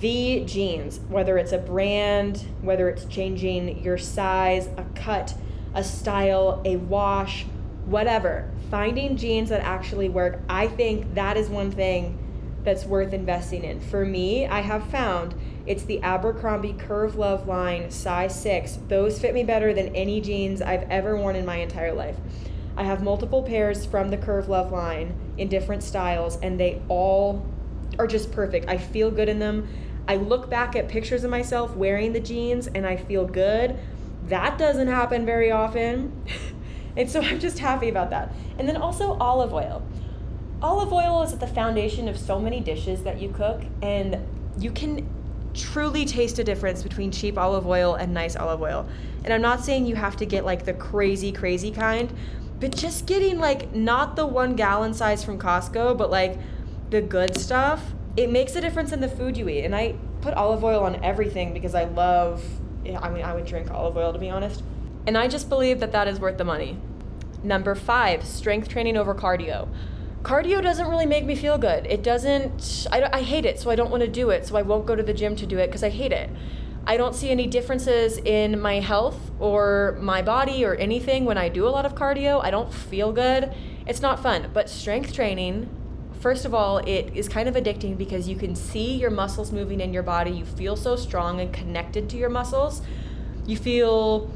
[0.00, 5.34] the jeans, whether it's a brand, whether it's changing your size, a cut,
[5.74, 7.44] a style, a wash,
[7.84, 8.50] whatever.
[8.70, 12.18] Finding jeans that actually work, I think that is one thing
[12.66, 13.80] that's worth investing in.
[13.80, 18.78] For me, I have found it's the Abercrombie Curve Love line, size six.
[18.88, 22.18] Those fit me better than any jeans I've ever worn in my entire life.
[22.76, 27.46] I have multiple pairs from the Curve Love line in different styles, and they all
[27.98, 28.68] are just perfect.
[28.68, 29.66] I feel good in them.
[30.08, 33.76] I look back at pictures of myself wearing the jeans and I feel good.
[34.28, 36.12] That doesn't happen very often.
[36.96, 38.32] and so I'm just happy about that.
[38.58, 39.82] And then also olive oil.
[40.66, 44.18] Olive oil is at the foundation of so many dishes that you cook, and
[44.58, 45.08] you can
[45.54, 48.84] truly taste a difference between cheap olive oil and nice olive oil.
[49.24, 52.12] And I'm not saying you have to get like the crazy, crazy kind,
[52.58, 56.36] but just getting like not the one gallon size from Costco, but like
[56.90, 59.64] the good stuff, it makes a difference in the food you eat.
[59.64, 62.44] And I put olive oil on everything because I love,
[62.84, 64.64] I mean, I would drink olive oil to be honest.
[65.06, 66.76] And I just believe that that is worth the money.
[67.44, 69.68] Number five, strength training over cardio
[70.26, 71.86] cardio doesn't really make me feel good.
[71.86, 74.44] It doesn't, I, I hate it, so I don't want to do it.
[74.44, 76.28] So I won't go to the gym to do it because I hate it.
[76.84, 81.48] I don't see any differences in my health or my body or anything when I
[81.48, 82.42] do a lot of cardio.
[82.42, 83.54] I don't feel good.
[83.86, 84.50] It's not fun.
[84.52, 85.68] But strength training,
[86.18, 89.80] first of all, it is kind of addicting because you can see your muscles moving
[89.80, 90.32] in your body.
[90.32, 92.82] You feel so strong and connected to your muscles.
[93.46, 94.32] You feel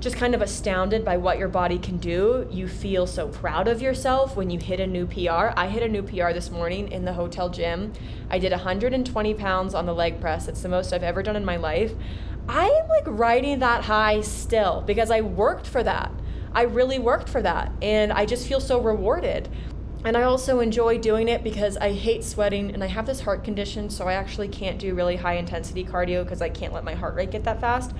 [0.00, 2.46] just kind of astounded by what your body can do.
[2.50, 5.52] You feel so proud of yourself when you hit a new PR.
[5.56, 7.92] I hit a new PR this morning in the hotel gym.
[8.30, 10.46] I did 120 pounds on the leg press.
[10.46, 11.92] It's the most I've ever done in my life.
[12.48, 16.12] I am like riding that high still because I worked for that.
[16.52, 17.72] I really worked for that.
[17.82, 19.48] And I just feel so rewarded.
[20.04, 23.42] And I also enjoy doing it because I hate sweating and I have this heart
[23.42, 26.94] condition, so I actually can't do really high intensity cardio because I can't let my
[26.94, 27.92] heart rate get that fast.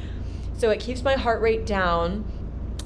[0.58, 2.24] So it keeps my heart rate down.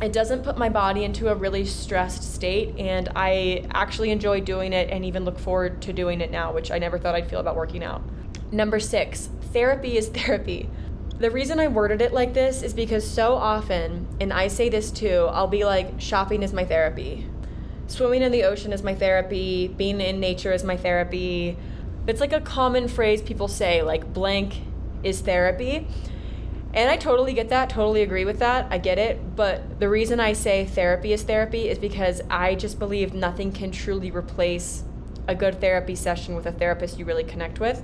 [0.02, 4.74] It doesn't put my body into a really stressed state, and I actually enjoy doing
[4.74, 7.40] it and even look forward to doing it now, which I never thought I'd feel
[7.40, 8.02] about working out.
[8.50, 10.68] Number six, therapy is therapy.
[11.18, 14.90] The reason I worded it like this is because so often, and I say this
[14.90, 17.26] too, I'll be like, shopping is my therapy.
[17.86, 19.68] Swimming in the ocean is my therapy.
[19.68, 21.56] Being in nature is my therapy.
[22.06, 24.60] It's like a common phrase people say, like, blank
[25.02, 25.86] is therapy.
[26.74, 28.66] And I totally get that, totally agree with that.
[28.70, 29.36] I get it.
[29.36, 33.70] But the reason I say therapy is therapy is because I just believe nothing can
[33.70, 34.84] truly replace
[35.28, 37.82] a good therapy session with a therapist you really connect with.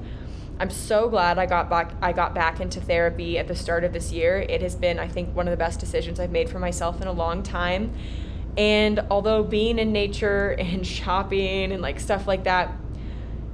[0.61, 3.93] I'm so glad I got back I got back into therapy at the start of
[3.93, 4.39] this year.
[4.39, 7.07] It has been I think one of the best decisions I've made for myself in
[7.07, 7.95] a long time.
[8.57, 12.73] And although being in nature and shopping and like stuff like that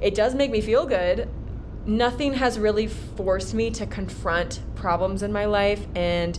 [0.01, 1.29] it does make me feel good,
[1.87, 6.38] nothing has really forced me to confront problems in my life and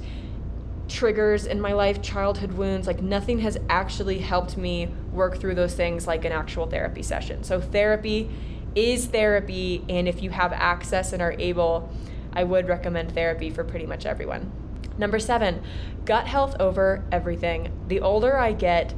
[0.88, 5.74] triggers in my life, childhood wounds, like nothing has actually helped me work through those
[5.74, 7.44] things like an actual therapy session.
[7.44, 8.30] So, therapy
[8.76, 11.90] is therapy, and if you have access and are able,
[12.34, 14.52] I would recommend therapy for pretty much everyone.
[14.98, 15.62] Number seven,
[16.06, 17.72] gut health over everything.
[17.88, 18.94] The older I get,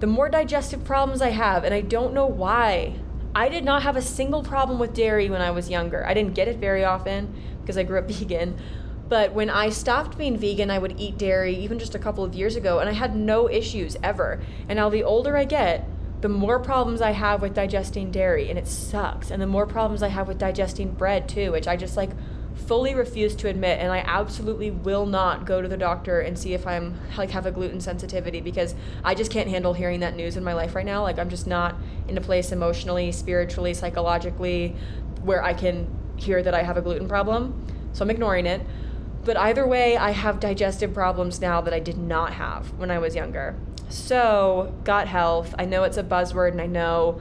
[0.00, 2.96] the more digestive problems I have, and I don't know why.
[3.34, 6.04] I did not have a single problem with dairy when I was younger.
[6.04, 8.58] I didn't get it very often because I grew up vegan.
[9.08, 12.34] But when I stopped being vegan, I would eat dairy even just a couple of
[12.34, 14.40] years ago, and I had no issues ever.
[14.68, 15.84] And now, the older I get,
[16.20, 19.32] the more problems I have with digesting dairy, and it sucks.
[19.32, 22.10] And the more problems I have with digesting bread, too, which I just like
[22.60, 26.54] fully refuse to admit and I absolutely will not go to the doctor and see
[26.54, 30.36] if I'm like have a gluten sensitivity because I just can't handle hearing that news
[30.36, 31.02] in my life right now.
[31.02, 31.76] Like I'm just not
[32.08, 34.76] in a place emotionally, spiritually, psychologically
[35.22, 37.66] where I can hear that I have a gluten problem.
[37.92, 38.62] So I'm ignoring it.
[39.24, 42.98] But either way, I have digestive problems now that I did not have when I
[42.98, 43.54] was younger.
[43.90, 47.20] So, gut health, I know it's a buzzword and I know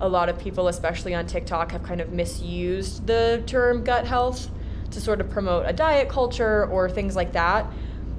[0.00, 4.50] a lot of people, especially on TikTok, have kind of misused the term gut health
[4.90, 7.66] to sort of promote a diet culture or things like that.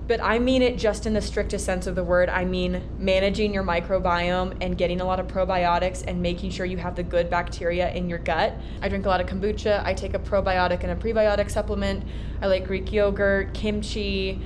[0.08, 2.28] But I mean it just in the strictest sense of the word.
[2.28, 6.78] I mean managing your microbiome and getting a lot of probiotics and making sure you
[6.78, 8.54] have the good bacteria in your gut.
[8.82, 9.84] I drink a lot of kombucha.
[9.86, 12.04] I take a probiotic and a prebiotic supplement.
[12.42, 14.42] I like Greek yogurt, kimchi,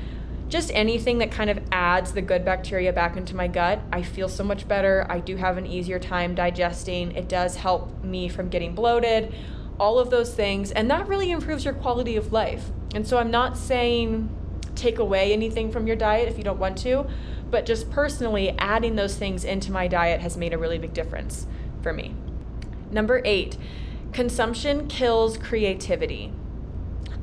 [0.47, 3.79] just anything that kind of adds the good bacteria back into my gut.
[3.91, 5.05] I feel so much better.
[5.09, 7.13] I do have an easier time digesting.
[7.13, 9.33] It does help me from getting bloated,
[9.79, 10.71] all of those things.
[10.71, 12.69] And that really improves your quality of life.
[12.93, 14.29] And so I'm not saying
[14.75, 17.07] take away anything from your diet if you don't want to,
[17.49, 21.47] but just personally adding those things into my diet has made a really big difference
[21.81, 22.13] for me.
[22.91, 23.57] Number eight,
[24.11, 26.33] consumption kills creativity.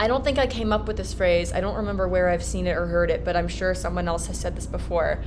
[0.00, 1.52] I don't think I came up with this phrase.
[1.52, 4.26] I don't remember where I've seen it or heard it, but I'm sure someone else
[4.26, 5.22] has said this before.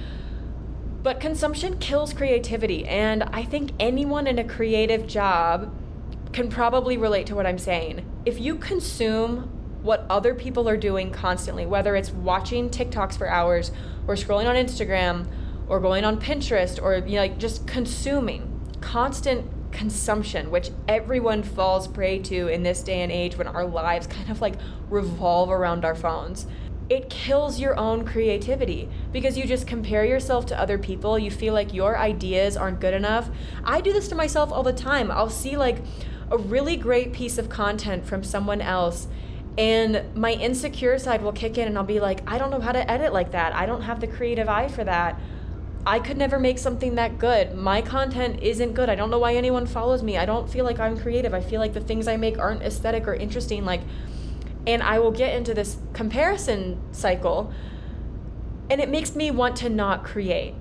[1.04, 5.72] But consumption kills creativity, and I think anyone in a creative job
[6.36, 8.06] can probably relate to what I'm saying.
[8.26, 9.50] If you consume
[9.82, 13.72] what other people are doing constantly, whether it's watching TikToks for hours
[14.06, 15.28] or scrolling on Instagram
[15.70, 21.88] or going on Pinterest or you know, like just consuming constant consumption, which everyone falls
[21.88, 24.56] prey to in this day and age when our lives kind of like
[24.90, 26.48] revolve around our phones.
[26.90, 31.18] It kills your own creativity because you just compare yourself to other people.
[31.18, 33.30] You feel like your ideas aren't good enough.
[33.64, 35.10] I do this to myself all the time.
[35.10, 35.78] I'll see like
[36.32, 39.08] a really great piece of content from someone else
[39.58, 42.74] and my insecure side will kick in and I'll be like, I don't know how
[42.74, 43.54] to edit like that.
[43.54, 45.20] I don't have the creative eye for that.
[45.86, 47.56] I could never make something that good.
[47.56, 48.90] My content isn't good.
[48.90, 50.18] I don't know why anyone follows me.
[50.18, 51.34] I don't feel like I'm creative.
[51.34, 53.82] I feel like the things I make aren't aesthetic or interesting like
[54.68, 57.54] and I will get into this comparison cycle
[58.70, 60.56] and it makes me want to not create.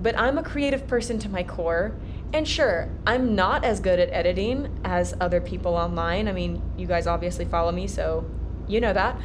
[0.00, 1.94] But I'm a creative person to my core.
[2.32, 6.28] And sure, I'm not as good at editing as other people online.
[6.28, 8.24] I mean, you guys obviously follow me, so
[8.68, 9.20] you know that.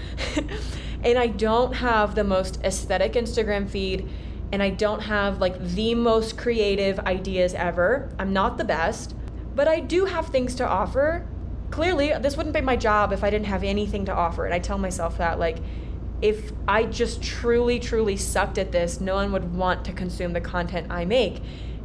[1.03, 4.09] and I don't have the most aesthetic Instagram feed
[4.51, 8.09] and I don't have like the most creative ideas ever.
[8.17, 9.15] I'm not the best,
[9.53, 11.27] but I do have things to offer.
[11.71, 14.45] Clearly, this wouldn't be my job if I didn't have anything to offer.
[14.45, 15.57] And I tell myself that like
[16.21, 20.41] if I just truly truly sucked at this, no one would want to consume the
[20.41, 21.41] content I make.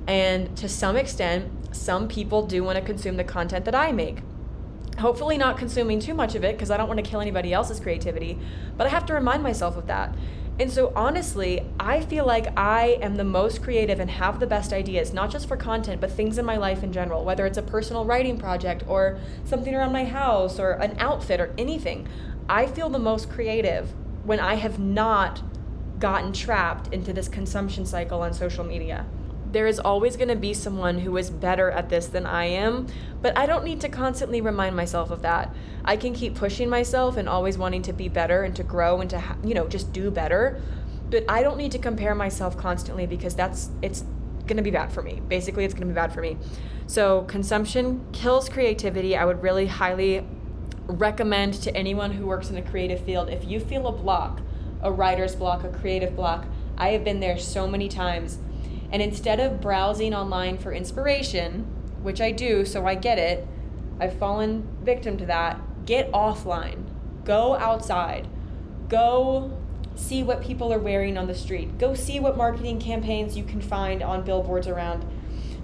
[0.06, 4.22] And to some extent, some people do want to consume the content that I make
[5.00, 7.80] hopefully not consuming too much of it because I don't want to kill anybody else's
[7.80, 8.38] creativity,
[8.76, 10.14] but I have to remind myself of that.
[10.58, 14.74] And so, honestly, I feel like I am the most creative and have the best
[14.74, 17.62] ideas, not just for content, but things in my life in general, whether it's a
[17.62, 22.06] personal writing project or something around my house or an outfit or anything.
[22.46, 23.94] I feel the most creative
[24.24, 25.42] when I have not
[25.98, 29.06] gotten trapped into this consumption cycle on social media
[29.52, 32.86] there is always going to be someone who is better at this than I am,
[33.20, 35.54] but I don't need to constantly remind myself of that.
[35.84, 39.10] I can keep pushing myself and always wanting to be better and to grow and
[39.10, 40.60] to, you know, just do better.
[41.10, 44.04] But I don't need to compare myself constantly because that's it's
[44.46, 45.20] going to be bad for me.
[45.28, 46.36] Basically, it's going to be bad for me.
[46.86, 49.16] So, consumption kills creativity.
[49.16, 50.24] I would really highly
[50.86, 54.40] recommend to anyone who works in the creative field if you feel a block,
[54.82, 56.46] a writer's block, a creative block.
[56.76, 58.38] I have been there so many times
[58.92, 61.66] and instead of browsing online for inspiration,
[62.02, 63.46] which I do, so I get it,
[64.00, 65.60] I've fallen victim to that.
[65.86, 66.84] Get offline.
[67.24, 68.26] Go outside.
[68.88, 69.56] Go
[69.94, 71.78] see what people are wearing on the street.
[71.78, 75.04] Go see what marketing campaigns you can find on billboards around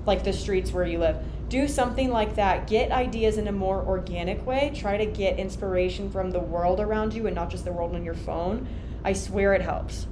[0.04, 1.16] like the streets where you live.
[1.48, 2.66] Do something like that.
[2.66, 4.72] Get ideas in a more organic way.
[4.74, 8.04] Try to get inspiration from the world around you and not just the world on
[8.04, 8.68] your phone.
[9.04, 10.06] I swear it helps.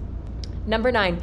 [0.67, 1.21] Number nine,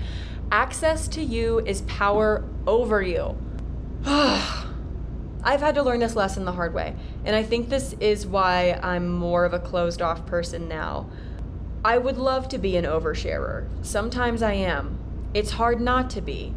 [0.51, 3.37] Access to you is power over you.
[4.05, 6.93] I've had to learn this lesson the hard way,
[7.23, 11.09] and I think this is why I'm more of a closed off person now.
[11.85, 13.65] I would love to be an oversharer.
[13.81, 14.99] Sometimes I am.
[15.33, 16.53] It's hard not to be.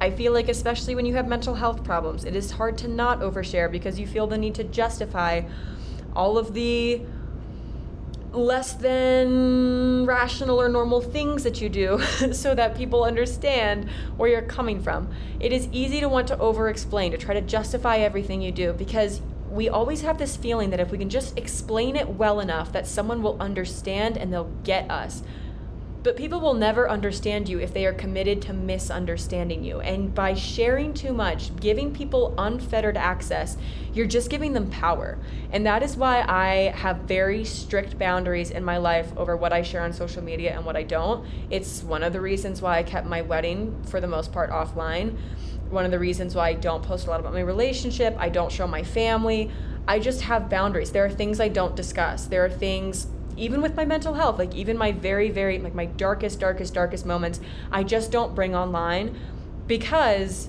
[0.00, 3.20] I feel like, especially when you have mental health problems, it is hard to not
[3.20, 5.42] overshare because you feel the need to justify
[6.16, 7.02] all of the
[8.32, 12.00] less than rational or normal things that you do
[12.32, 15.08] so that people understand where you're coming from.
[15.40, 18.72] It is easy to want to over explain, to try to justify everything you do
[18.72, 19.20] because
[19.50, 22.86] we always have this feeling that if we can just explain it well enough that
[22.86, 25.22] someone will understand and they'll get us.
[26.08, 29.80] But people will never understand you if they are committed to misunderstanding you.
[29.80, 33.58] And by sharing too much, giving people unfettered access,
[33.92, 35.18] you're just giving them power.
[35.52, 39.60] And that is why I have very strict boundaries in my life over what I
[39.60, 41.26] share on social media and what I don't.
[41.50, 45.14] It's one of the reasons why I kept my wedding for the most part offline.
[45.68, 48.50] One of the reasons why I don't post a lot about my relationship, I don't
[48.50, 49.50] show my family.
[49.86, 50.90] I just have boundaries.
[50.90, 52.24] There are things I don't discuss.
[52.24, 53.08] There are things
[53.38, 57.06] even with my mental health, like even my very, very, like my darkest, darkest, darkest
[57.06, 59.18] moments, I just don't bring online
[59.66, 60.48] because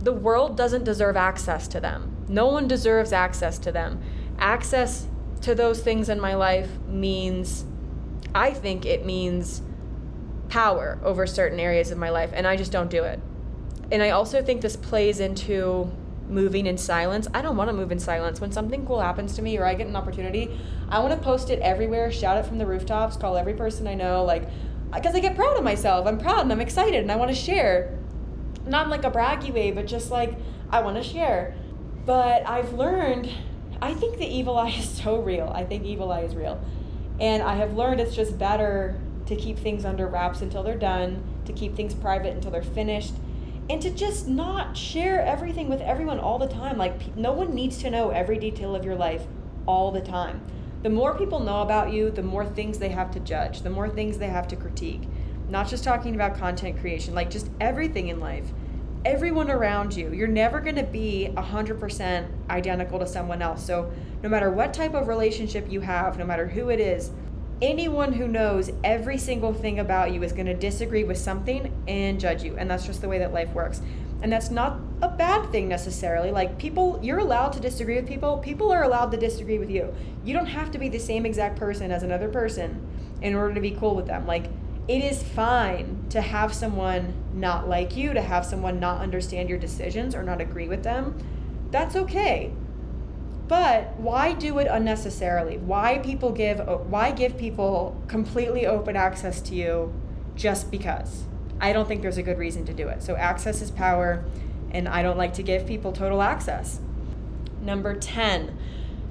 [0.00, 2.24] the world doesn't deserve access to them.
[2.28, 4.02] No one deserves access to them.
[4.38, 5.06] Access
[5.42, 7.64] to those things in my life means,
[8.34, 9.62] I think it means
[10.48, 13.20] power over certain areas of my life, and I just don't do it.
[13.92, 15.90] And I also think this plays into
[16.30, 17.28] moving in silence.
[17.34, 18.40] I don't want to move in silence.
[18.40, 20.58] When something cool happens to me or I get an opportunity,
[20.88, 23.94] I want to post it everywhere, shout it from the rooftops, call every person I
[23.94, 24.44] know, like,
[24.92, 26.06] uh, because I get proud of myself.
[26.06, 27.98] I'm proud and I'm excited and I want to share.
[28.66, 30.36] Not in like a braggy way, but just like,
[30.70, 31.54] I want to share.
[32.06, 33.30] But I've learned,
[33.82, 35.50] I think the evil eye is so real.
[35.54, 36.62] I think evil eye is real.
[37.18, 41.22] And I have learned it's just better to keep things under wraps until they're done,
[41.44, 43.14] to keep things private until they're finished,
[43.70, 46.76] and to just not share everything with everyone all the time.
[46.76, 49.22] Like, no one needs to know every detail of your life
[49.64, 50.40] all the time.
[50.82, 53.88] The more people know about you, the more things they have to judge, the more
[53.88, 55.02] things they have to critique.
[55.48, 58.50] Not just talking about content creation, like just everything in life.
[59.04, 63.64] Everyone around you, you're never going to be 100% identical to someone else.
[63.64, 63.92] So,
[64.24, 67.12] no matter what type of relationship you have, no matter who it is,
[67.62, 72.18] anyone who knows every single thing about you is going to disagree with something and
[72.18, 72.56] judge you.
[72.56, 73.82] And that's just the way that life works.
[74.22, 76.30] And that's not a bad thing necessarily.
[76.30, 78.38] Like, people, you're allowed to disagree with people.
[78.38, 79.94] People are allowed to disagree with you.
[80.24, 82.86] You don't have to be the same exact person as another person
[83.22, 84.26] in order to be cool with them.
[84.26, 84.46] Like,
[84.88, 89.58] it is fine to have someone not like you, to have someone not understand your
[89.58, 91.16] decisions or not agree with them.
[91.70, 92.52] That's okay.
[93.50, 95.58] But why do it unnecessarily?
[95.58, 99.92] Why people give uh, why give people completely open access to you
[100.36, 101.24] just because?
[101.60, 103.02] I don't think there's a good reason to do it.
[103.02, 104.24] So access is power
[104.70, 106.78] and I don't like to give people total access.
[107.60, 108.56] Number 10.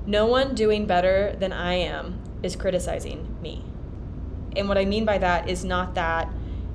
[0.06, 3.66] No one doing better than I am is criticizing me.
[4.56, 6.30] And what I mean by that is not that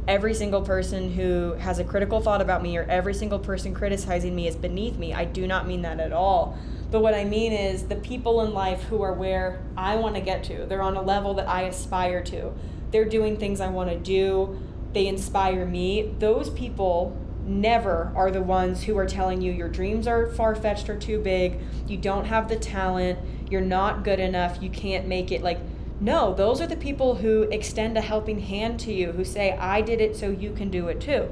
[0.06, 4.36] every single person who has a critical thought about me or every single person criticizing
[4.36, 5.14] me is beneath me.
[5.14, 6.58] I do not mean that at all.
[6.94, 10.20] But what I mean is the people in life who are where I want to
[10.20, 10.64] get to.
[10.64, 12.52] They're on a level that I aspire to.
[12.92, 14.62] They're doing things I want to do.
[14.92, 16.14] They inspire me.
[16.20, 20.88] Those people never are the ones who are telling you your dreams are far fetched
[20.88, 21.58] or too big.
[21.88, 23.18] You don't have the talent.
[23.50, 24.62] You're not good enough.
[24.62, 25.42] You can't make it.
[25.42, 25.58] Like,
[25.98, 29.80] no, those are the people who extend a helping hand to you, who say, I
[29.80, 31.28] did it so you can do it too.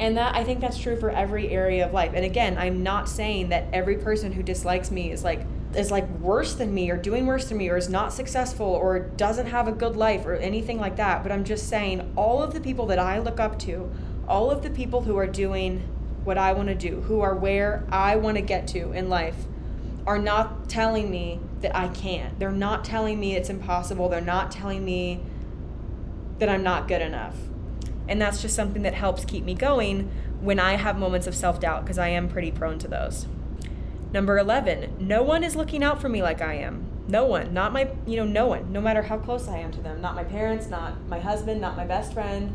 [0.00, 2.12] And that I think that's true for every area of life.
[2.14, 6.08] And again, I'm not saying that every person who dislikes me is like is like
[6.18, 9.68] worse than me or doing worse than me or is not successful or doesn't have
[9.68, 11.22] a good life or anything like that.
[11.22, 13.90] But I'm just saying all of the people that I look up to,
[14.28, 15.82] all of the people who are doing
[16.24, 19.36] what I want to do, who are where I want to get to in life,
[20.06, 22.38] are not telling me that I can't.
[22.38, 24.08] They're not telling me it's impossible.
[24.08, 25.20] They're not telling me
[26.38, 27.36] that I'm not good enough.
[28.08, 31.60] And that's just something that helps keep me going when I have moments of self
[31.60, 33.26] doubt, because I am pretty prone to those.
[34.12, 36.86] Number 11, no one is looking out for me like I am.
[37.08, 39.80] No one, not my, you know, no one, no matter how close I am to
[39.80, 40.00] them.
[40.00, 42.54] Not my parents, not my husband, not my best friend.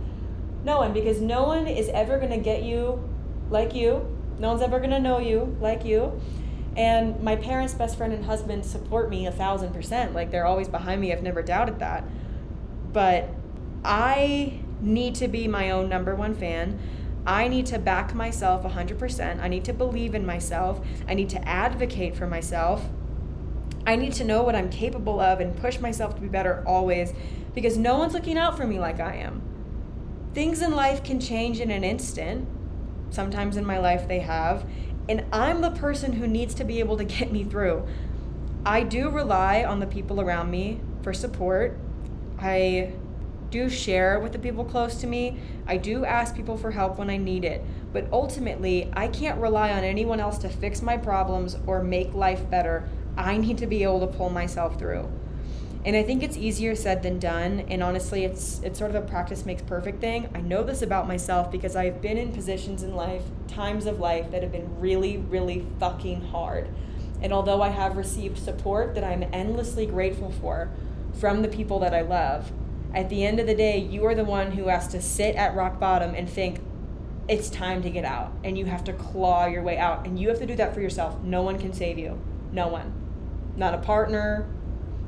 [0.63, 3.01] No one, because no one is ever going to get you
[3.49, 4.05] like you.
[4.39, 6.21] No one's ever going to know you like you.
[6.75, 10.13] And my parents, best friend, and husband support me a thousand percent.
[10.13, 11.11] Like they're always behind me.
[11.11, 12.03] I've never doubted that.
[12.93, 13.29] But
[13.83, 16.79] I need to be my own number one fan.
[17.25, 19.41] I need to back myself 100%.
[19.41, 20.79] I need to believe in myself.
[21.07, 22.85] I need to advocate for myself.
[23.85, 27.13] I need to know what I'm capable of and push myself to be better always
[27.53, 29.41] because no one's looking out for me like I am.
[30.33, 32.47] Things in life can change in an instant.
[33.09, 34.65] Sometimes in my life they have.
[35.09, 37.87] And I'm the person who needs to be able to get me through.
[38.65, 41.77] I do rely on the people around me for support.
[42.39, 42.93] I
[43.49, 45.39] do share with the people close to me.
[45.65, 47.63] I do ask people for help when I need it.
[47.93, 52.49] But ultimately, I can't rely on anyone else to fix my problems or make life
[52.49, 52.87] better.
[53.15, 55.09] I need to be able to pull myself through.
[55.85, 57.65] And I think it's easier said than done.
[57.69, 60.29] And honestly, it's it's sort of a practice makes perfect thing.
[60.35, 64.29] I know this about myself because I've been in positions in life, times of life
[64.31, 66.67] that have been really, really fucking hard.
[67.21, 70.69] And although I have received support that I'm endlessly grateful for
[71.13, 72.51] from the people that I love,
[72.93, 75.55] at the end of the day, you are the one who has to sit at
[75.55, 76.59] rock bottom and think,
[77.27, 78.31] it's time to get out.
[78.43, 80.05] And you have to claw your way out.
[80.05, 81.21] And you have to do that for yourself.
[81.23, 82.19] No one can save you.
[82.51, 82.93] No one.
[83.57, 84.47] Not a partner,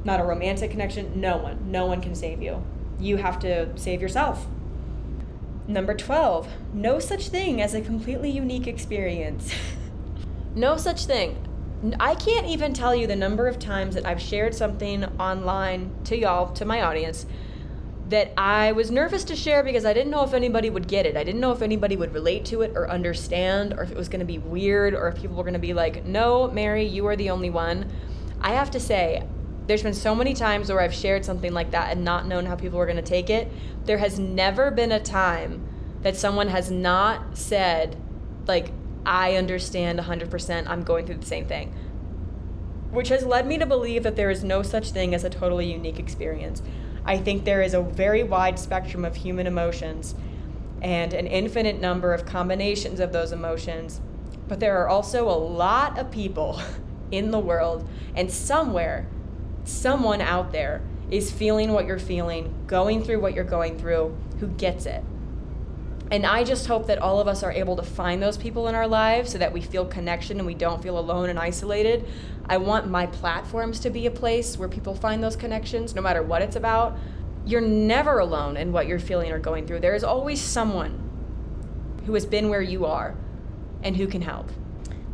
[0.03, 1.21] not a romantic connection.
[1.21, 1.71] No one.
[1.71, 2.63] No one can save you.
[2.99, 4.47] You have to save yourself.
[5.67, 9.53] Number 12, no such thing as a completely unique experience.
[10.55, 11.45] no such thing.
[11.99, 16.17] I can't even tell you the number of times that I've shared something online to
[16.17, 17.25] y'all, to my audience,
[18.09, 21.15] that I was nervous to share because I didn't know if anybody would get it.
[21.15, 24.09] I didn't know if anybody would relate to it or understand, or if it was
[24.09, 27.05] going to be weird, or if people were going to be like, no, Mary, you
[27.05, 27.91] are the only one.
[28.41, 29.23] I have to say,
[29.67, 32.55] there's been so many times where I've shared something like that and not known how
[32.55, 33.51] people were going to take it.
[33.85, 35.67] There has never been a time
[36.01, 37.95] that someone has not said,
[38.47, 38.71] like,
[39.05, 41.75] I understand 100%, I'm going through the same thing.
[42.89, 45.71] Which has led me to believe that there is no such thing as a totally
[45.71, 46.63] unique experience.
[47.09, 50.13] I think there is a very wide spectrum of human emotions
[50.79, 53.99] and an infinite number of combinations of those emotions.
[54.47, 56.61] But there are also a lot of people
[57.11, 59.07] in the world, and somewhere,
[59.63, 64.45] someone out there is feeling what you're feeling, going through what you're going through, who
[64.45, 65.03] gets it.
[66.11, 68.73] And I just hope that all of us are able to find those people in
[68.73, 72.07] our lives so that we feel connection and we don't feel alone and isolated.
[72.47, 76.23] I want my platforms to be a place where people find those connections, no matter
[76.23, 76.97] what it's about.
[77.45, 79.81] You're never alone in what you're feeling or going through.
[79.81, 81.09] There is always someone
[82.07, 83.15] who has been where you are
[83.83, 84.49] and who can help.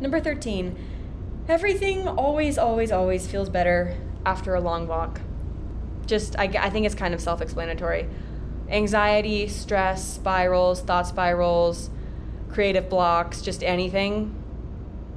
[0.00, 0.76] Number 13,
[1.46, 5.20] everything always, always, always feels better after a long walk.
[6.06, 8.08] Just, I, I think it's kind of self explanatory
[8.68, 11.90] anxiety, stress spirals, thought spirals,
[12.48, 14.34] creative blocks, just anything,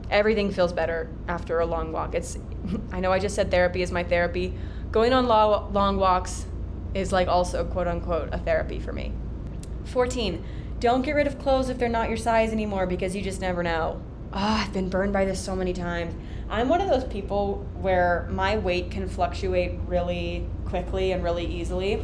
[0.10, 2.16] everything feels better after a long walk.
[2.16, 2.38] It's
[2.91, 4.54] I know I just said therapy is my therapy.
[4.91, 6.45] Going on long, long walks
[6.93, 9.14] is like also quote unquote a therapy for me.
[9.86, 10.43] 14.
[10.80, 13.64] Don't get rid of clothes if they're not your size anymore because you just never
[13.64, 14.02] know.
[14.32, 16.14] Oh, I've been burned by this so many times.
[16.50, 22.02] I'm one of those people where my weight can fluctuate really quickly and really easily.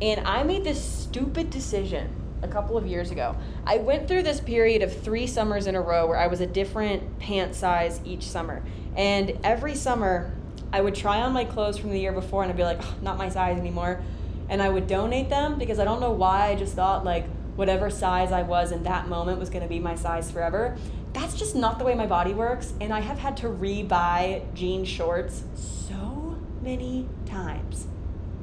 [0.00, 2.08] And I made this stupid decision
[2.42, 3.36] a couple of years ago.
[3.66, 6.46] I went through this period of three summers in a row where I was a
[6.46, 8.62] different pant size each summer.
[8.96, 10.32] And every summer,
[10.72, 12.94] I would try on my clothes from the year before and I'd be like, oh,
[13.02, 14.00] not my size anymore.
[14.48, 17.26] And I would donate them because I don't know why I just thought like
[17.56, 20.78] whatever size I was in that moment was going to be my size forever.
[21.12, 22.72] That's just not the way my body works.
[22.80, 27.86] And I have had to re-buy jean shorts so many times.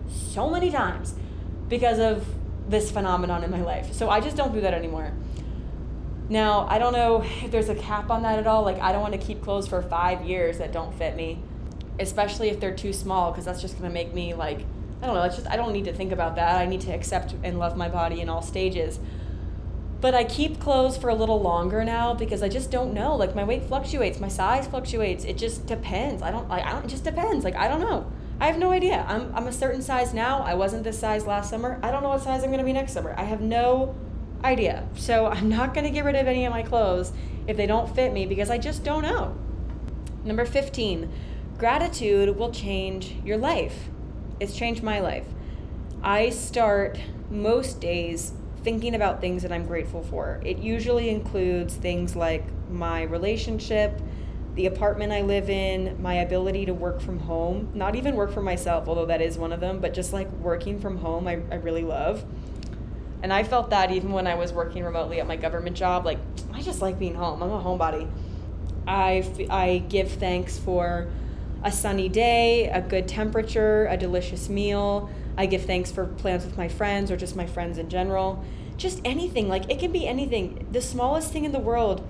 [0.07, 1.15] So many times
[1.69, 2.25] because of
[2.69, 3.93] this phenomenon in my life.
[3.93, 5.13] So I just don't do that anymore.
[6.29, 8.63] Now, I don't know if there's a cap on that at all.
[8.63, 11.39] Like, I don't want to keep clothes for five years that don't fit me,
[11.99, 14.65] especially if they're too small, because that's just going to make me like,
[15.01, 16.57] I don't know, it's just, I don't need to think about that.
[16.57, 18.99] I need to accept and love my body in all stages.
[20.01, 23.15] But I keep clothes for a little longer now because I just don't know.
[23.15, 25.23] Like, my weight fluctuates, my size fluctuates.
[25.23, 26.21] It just depends.
[26.21, 27.45] I don't, like, I don't, it just depends.
[27.45, 28.11] Like, I don't know.
[28.39, 29.03] I have no idea.
[29.07, 30.39] I'm, I'm a certain size now.
[30.39, 31.79] I wasn't this size last summer.
[31.81, 33.15] I don't know what size I'm going to be next summer.
[33.17, 33.95] I have no
[34.43, 34.87] idea.
[34.95, 37.11] So I'm not going to get rid of any of my clothes
[37.47, 39.35] if they don't fit me because I just don't know.
[40.23, 41.11] Number 15,
[41.57, 43.89] gratitude will change your life.
[44.39, 45.25] It's changed my life.
[46.03, 46.99] I start
[47.31, 48.33] most days
[48.63, 50.41] thinking about things that I'm grateful for.
[50.43, 54.01] It usually includes things like my relationship,
[54.57, 58.41] the apartment I live in, my ability to work from home, not even work for
[58.41, 61.55] myself, although that is one of them, but just like working from home, I, I
[61.55, 62.25] really love.
[63.21, 66.17] And I felt that even when I was working remotely at my government job, like,
[66.53, 67.43] I just like being home.
[67.43, 68.09] I'm a homebody.
[68.87, 71.07] I, I give thanks for
[71.63, 75.09] a sunny day, a good temperature, a delicious meal.
[75.37, 78.43] I give thanks for plans with my friends or just my friends in general.
[78.75, 80.65] Just anything, like, it can be anything.
[80.71, 82.07] The smallest thing in the world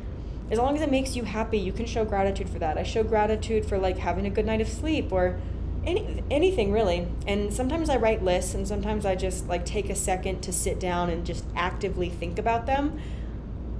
[0.49, 2.77] as long as it makes you happy, you can show gratitude for that.
[2.77, 5.39] I show gratitude for like having a good night of sleep or
[5.85, 7.07] any anything really.
[7.25, 10.79] And sometimes I write lists and sometimes I just like take a second to sit
[10.79, 12.99] down and just actively think about them.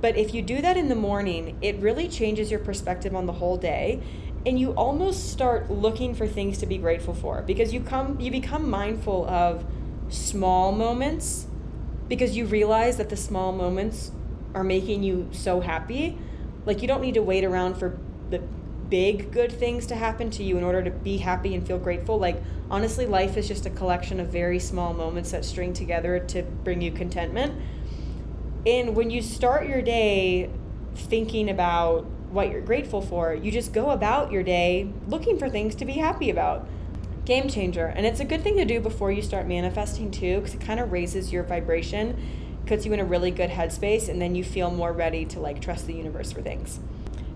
[0.02, 3.34] But if you do that in the morning, it really changes your perspective on the
[3.34, 4.02] whole day
[4.46, 8.32] and you almost start looking for things to be grateful for because you come you
[8.32, 9.66] become mindful of
[10.10, 11.48] small moments
[12.08, 14.12] because you realize that the small moments
[14.54, 16.18] are making you so happy
[16.68, 17.98] like you don't need to wait around for
[18.30, 18.40] the
[18.90, 22.20] big good things to happen to you in order to be happy and feel grateful.
[22.20, 26.44] Like honestly, life is just a collection of very small moments that string together to
[26.44, 27.54] bring you contentment.
[28.66, 30.50] And when you start your day
[30.94, 35.74] thinking about what you're grateful for, you just go about your day looking for things
[35.76, 36.68] to be happy about.
[37.24, 37.86] Game changer.
[37.88, 40.82] And it's a good thing to do before you start manifesting too, because it kind
[40.82, 42.22] of raises your vibration
[42.68, 45.62] puts you in a really good headspace and then you feel more ready to like
[45.62, 46.80] trust the universe for things.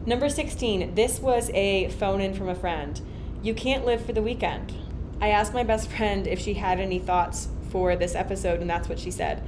[0.05, 2.99] Number 16, this was a phone in from a friend.
[3.43, 4.73] You can't live for the weekend.
[5.21, 8.89] I asked my best friend if she had any thoughts for this episode, and that's
[8.89, 9.43] what she said.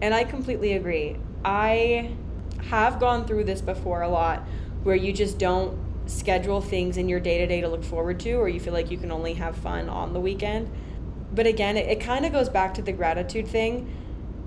[0.00, 1.16] And I completely agree.
[1.44, 2.12] I
[2.62, 4.44] have gone through this before a lot
[4.84, 5.76] where you just don't
[6.06, 8.90] schedule things in your day to day to look forward to, or you feel like
[8.90, 10.70] you can only have fun on the weekend.
[11.34, 13.92] But again, it, it kind of goes back to the gratitude thing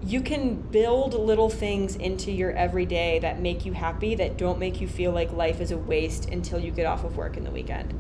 [0.04, 4.82] you can build little things into your everyday that make you happy that don't make
[4.82, 7.52] you feel like life is a waste until you get off of work in the
[7.52, 7.94] weekend.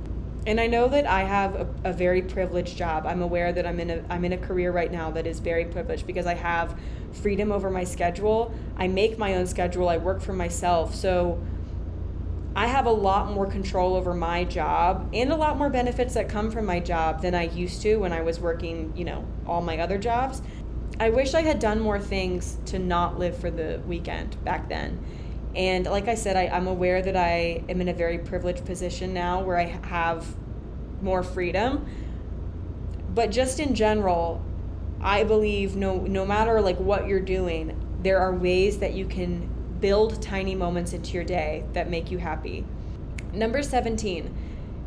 [0.47, 3.05] And I know that I have a, a, very privileged job.
[3.05, 5.65] I'm aware that I'm in a I'm in a career right now that is very
[5.65, 6.79] privileged because I have
[7.11, 8.51] freedom over my schedule.
[8.75, 9.87] I make my own schedule.
[9.87, 10.95] I work for myself.
[10.95, 11.39] So
[12.55, 16.27] I have a lot more control over my job and a lot more benefits that
[16.27, 19.61] come from my job than I used to when I was working, you know, all
[19.61, 20.41] my other jobs.
[21.01, 25.03] I wish I had done more things to not live for the weekend back then.
[25.55, 29.11] And like I said, I, I'm aware that I am in a very privileged position
[29.11, 30.27] now where I have
[31.01, 31.87] more freedom.
[33.15, 34.45] But just in general,
[35.01, 39.49] I believe no no matter like what you're doing, there are ways that you can
[39.79, 42.63] build tiny moments into your day that make you happy.
[43.33, 44.31] Number 17,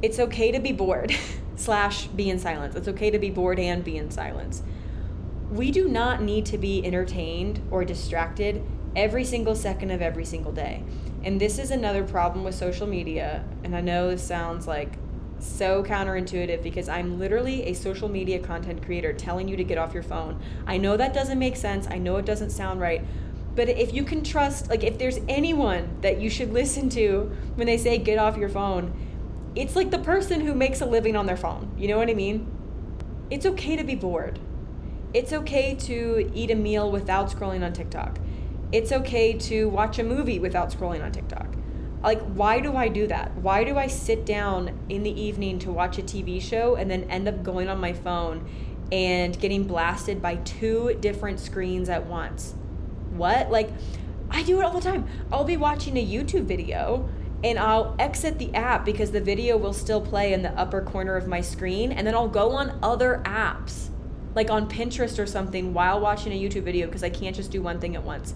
[0.00, 1.12] it's okay to be bored
[1.56, 2.76] slash be in silence.
[2.76, 4.62] It's okay to be bored and be in silence.
[5.50, 8.64] We do not need to be entertained or distracted
[8.96, 10.82] every single second of every single day.
[11.22, 13.44] And this is another problem with social media.
[13.62, 14.98] And I know this sounds like
[15.38, 19.94] so counterintuitive because I'm literally a social media content creator telling you to get off
[19.94, 20.40] your phone.
[20.66, 21.86] I know that doesn't make sense.
[21.88, 23.04] I know it doesn't sound right.
[23.54, 27.66] But if you can trust, like, if there's anyone that you should listen to when
[27.66, 28.92] they say get off your phone,
[29.54, 31.72] it's like the person who makes a living on their phone.
[31.78, 32.50] You know what I mean?
[33.30, 34.40] It's okay to be bored.
[35.14, 38.18] It's okay to eat a meal without scrolling on TikTok.
[38.72, 41.46] It's okay to watch a movie without scrolling on TikTok.
[42.02, 43.32] Like why do i do that?
[43.36, 47.04] Why do i sit down in the evening to watch a tv show and then
[47.04, 48.50] end up going on my phone
[48.90, 52.56] and getting blasted by two different screens at once?
[53.12, 53.52] What?
[53.52, 53.70] Like
[54.30, 55.06] i do it all the time.
[55.30, 57.08] I'll be watching a youtube video
[57.44, 61.14] and I'll exit the app because the video will still play in the upper corner
[61.14, 63.90] of my screen and then I'll go on other apps
[64.34, 67.62] like on Pinterest or something while watching a YouTube video because I can't just do
[67.62, 68.34] one thing at once.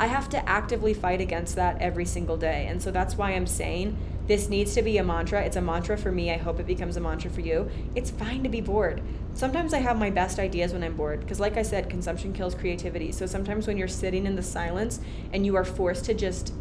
[0.00, 2.66] I have to actively fight against that every single day.
[2.68, 5.42] And so that's why I'm saying this needs to be a mantra.
[5.42, 6.30] It's a mantra for me.
[6.30, 7.70] I hope it becomes a mantra for you.
[7.94, 9.02] It's fine to be bored.
[9.34, 12.54] Sometimes I have my best ideas when I'm bored because, like I said, consumption kills
[12.54, 13.12] creativity.
[13.12, 15.00] So sometimes when you're sitting in the silence
[15.32, 16.54] and you are forced to just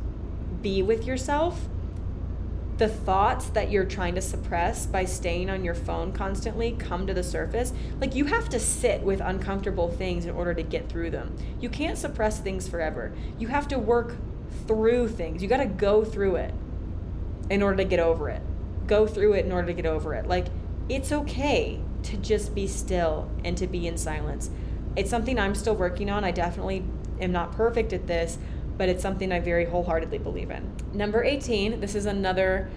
[0.62, 1.70] be with yourself,
[2.80, 7.14] the thoughts that you're trying to suppress by staying on your phone constantly come to
[7.14, 7.74] the surface.
[8.00, 11.36] Like you have to sit with uncomfortable things in order to get through them.
[11.60, 13.14] You can't suppress things forever.
[13.38, 14.16] You have to work
[14.66, 15.44] through things.
[15.44, 16.54] You got to go through it
[17.50, 18.42] in order to get over it.
[18.88, 20.28] Go through it in order to get over it.
[20.28, 20.46] Like
[20.88, 24.52] it's okay to just be still and to be in silence.
[24.96, 26.24] It's something I'm still working on.
[26.24, 26.86] I definitely
[27.20, 28.38] am not perfect at this,
[28.80, 30.74] but it's something I very wholeheartedly believe in.
[30.94, 32.70] Number 18, this is another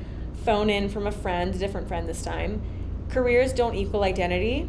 [0.44, 2.61] phone in from a friend, a different friend this time.
[3.09, 4.68] Careers don't equal identity.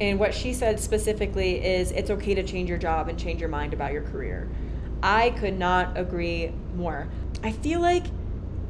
[0.00, 3.48] And what she said specifically is it's okay to change your job and change your
[3.48, 4.48] mind about your career.
[5.02, 7.08] I could not agree more.
[7.42, 8.06] I feel like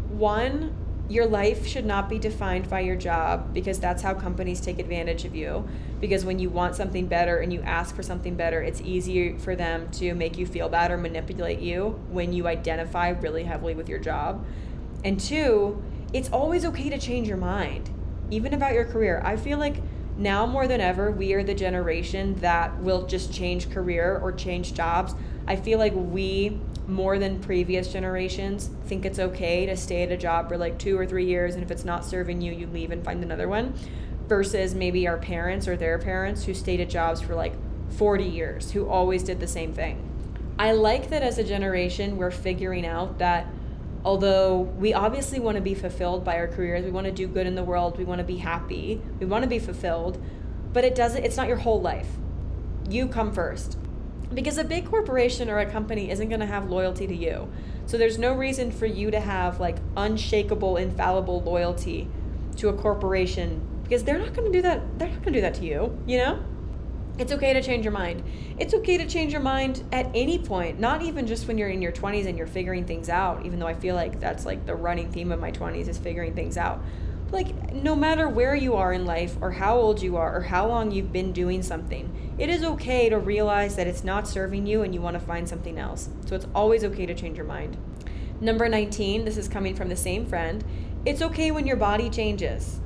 [0.09, 0.75] one,
[1.13, 5.27] your life should not be defined by your job because that's how companies take advantage
[5.27, 5.69] of you.
[6.01, 9.55] Because when you want something better and you ask for something better, it's easier for
[9.55, 13.91] them to make you feel bad or manipulate you when you identify really heavily with
[13.91, 14.43] your job.
[15.05, 15.83] And two,
[16.15, 17.91] it's always okay to change your mind,
[18.31, 19.21] even about your career.
[19.23, 19.83] I feel like
[20.17, 24.73] now more than ever, we are the generation that will just change career or change
[24.73, 25.15] jobs.
[25.47, 26.59] I feel like we
[26.89, 30.99] more than previous generations think it's okay to stay at a job for like two
[30.99, 33.73] or three years and if it's not serving you you leave and find another one
[34.27, 37.55] versus maybe our parents or their parents who stayed at jobs for like
[37.91, 40.09] 40 years who always did the same thing.
[40.59, 43.47] I like that as a generation we're figuring out that
[44.05, 47.47] although we obviously want to be fulfilled by our careers we want to do good
[47.47, 50.23] in the world we want to be happy we want to be fulfilled
[50.73, 52.09] but it doesn't it's not your whole life.
[52.89, 53.79] You come first
[54.35, 57.51] because a big corporation or a company isn't going to have loyalty to you.
[57.87, 62.09] So there's no reason for you to have like unshakable, infallible loyalty
[62.57, 64.99] to a corporation because they're not going to do that.
[64.99, 66.43] They're not going to do that to you, you know?
[67.19, 68.23] It's okay to change your mind.
[68.59, 71.83] It's okay to change your mind at any point, not even just when you're in
[71.83, 74.75] your 20s and you're figuring things out, even though I feel like that's like the
[74.75, 76.83] running theme of my 20s is figuring things out
[77.33, 80.69] like no matter where you are in life or how old you are or how
[80.69, 84.83] long you've been doing something it is okay to realize that it's not serving you
[84.83, 86.09] and you want to find something else.
[86.27, 87.77] So it's always okay to change your mind.
[88.41, 90.65] Number 19 this is coming from the same friend
[91.05, 92.79] it's okay when your body changes.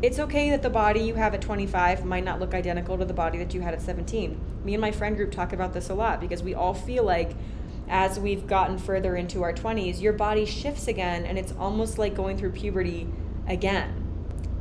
[0.00, 3.12] It's okay that the body you have at 25 might not look identical to the
[3.12, 5.94] body that you had at 17 me and my friend group talk about this a
[5.94, 7.34] lot because we all feel like
[7.88, 12.14] as we've gotten further into our 20s your body shifts again and it's almost like
[12.14, 13.08] going through puberty
[13.48, 14.04] again.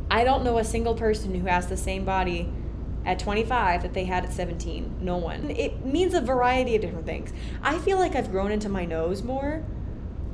[0.10, 2.50] I don't know a single person who has the same body
[3.06, 4.98] at 25 that they had at 17.
[5.02, 5.52] No one.
[5.52, 7.32] It means a variety of different things.
[7.62, 9.64] I feel like I've grown into my nose more.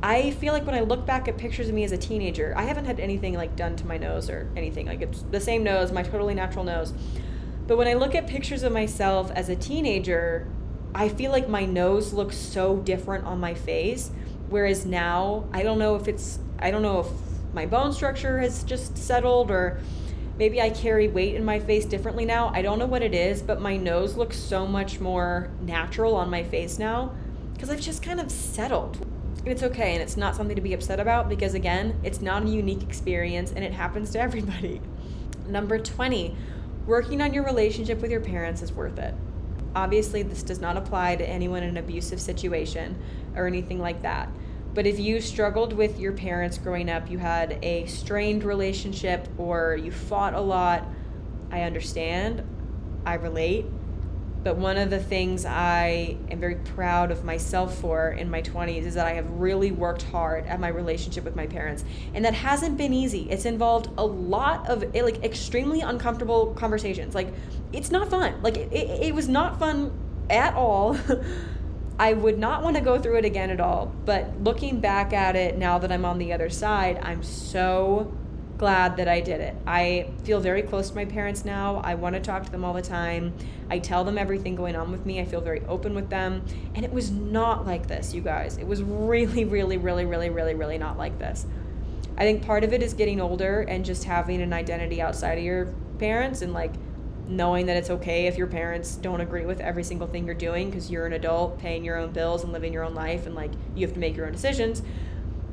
[0.01, 2.63] I feel like when I look back at pictures of me as a teenager, I
[2.63, 4.85] haven't had anything like done to my nose or anything.
[4.87, 6.93] Like it's the same nose, my totally natural nose.
[7.67, 10.47] But when I look at pictures of myself as a teenager,
[10.93, 14.11] I feel like my nose looks so different on my face.
[14.49, 17.07] Whereas now, I don't know if it's, I don't know if
[17.53, 19.79] my bone structure has just settled or
[20.37, 22.51] maybe I carry weight in my face differently now.
[22.53, 26.29] I don't know what it is, but my nose looks so much more natural on
[26.29, 27.13] my face now
[27.53, 29.05] because I've just kind of settled.
[29.45, 32.47] It's okay and it's not something to be upset about because, again, it's not a
[32.47, 34.81] unique experience and it happens to everybody.
[35.47, 36.35] Number 20,
[36.85, 39.13] working on your relationship with your parents is worth it.
[39.75, 42.95] Obviously, this does not apply to anyone in an abusive situation
[43.35, 44.29] or anything like that.
[44.73, 49.75] But if you struggled with your parents growing up, you had a strained relationship, or
[49.75, 50.85] you fought a lot,
[51.51, 52.43] I understand.
[53.05, 53.65] I relate.
[54.43, 58.83] But one of the things I am very proud of myself for in my 20s
[58.83, 61.85] is that I have really worked hard at my relationship with my parents.
[62.13, 63.29] And that hasn't been easy.
[63.29, 67.15] It's involved a lot of like extremely uncomfortable conversations.
[67.15, 67.29] Like
[67.71, 68.41] it's not fun.
[68.41, 69.97] Like it, it, it was not fun
[70.29, 70.97] at all.
[71.99, 73.93] I would not want to go through it again at all.
[74.05, 78.11] But looking back at it now that I'm on the other side, I'm so
[78.57, 79.55] glad that I did it.
[79.67, 81.81] I feel very close to my parents now.
[81.83, 83.33] I want to talk to them all the time.
[83.69, 85.19] I tell them everything going on with me.
[85.19, 86.45] I feel very open with them.
[86.73, 88.57] And it was not like this, you guys.
[88.57, 91.45] It was really, really, really, really, really, really not like this.
[92.17, 95.43] I think part of it is getting older and just having an identity outside of
[95.43, 96.73] your parents and like
[97.27, 100.69] knowing that it's okay if your parents don't agree with every single thing you're doing
[100.69, 103.51] because you're an adult paying your own bills and living your own life and like
[103.75, 104.81] you have to make your own decisions.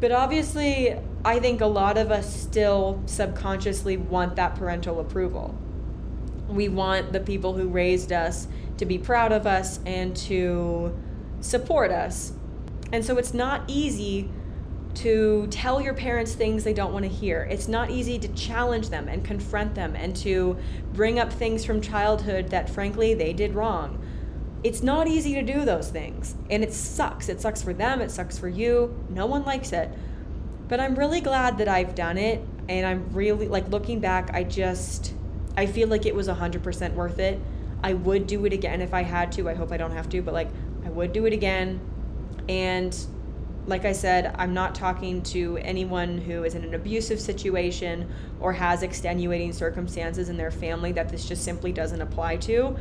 [0.00, 5.54] But obviously, I think a lot of us still subconsciously want that parental approval.
[6.48, 8.48] We want the people who raised us
[8.78, 10.98] to be proud of us and to
[11.40, 12.32] support us.
[12.92, 14.30] And so it's not easy
[14.94, 17.46] to tell your parents things they don't want to hear.
[17.50, 20.56] It's not easy to challenge them and confront them and to
[20.92, 24.04] bring up things from childhood that, frankly, they did wrong.
[24.62, 26.34] It's not easy to do those things.
[26.50, 27.28] And it sucks.
[27.28, 28.94] It sucks for them, it sucks for you.
[29.08, 29.90] No one likes it.
[30.68, 32.44] But I'm really glad that I've done it.
[32.68, 35.14] And I'm really, like, looking back, I just,
[35.56, 37.40] I feel like it was 100% worth it.
[37.82, 39.48] I would do it again if I had to.
[39.48, 40.48] I hope I don't have to, but like,
[40.84, 41.80] I would do it again.
[42.48, 42.96] And
[43.70, 48.52] like I said, I'm not talking to anyone who is in an abusive situation or
[48.52, 52.76] has extenuating circumstances in their family that this just simply doesn't apply to.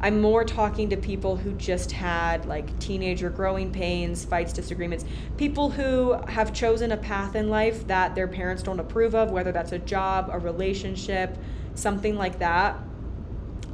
[0.00, 5.04] I'm more talking to people who just had like teenager growing pains, fights, disagreements,
[5.36, 9.50] people who have chosen a path in life that their parents don't approve of, whether
[9.50, 11.36] that's a job, a relationship,
[11.74, 12.78] something like that.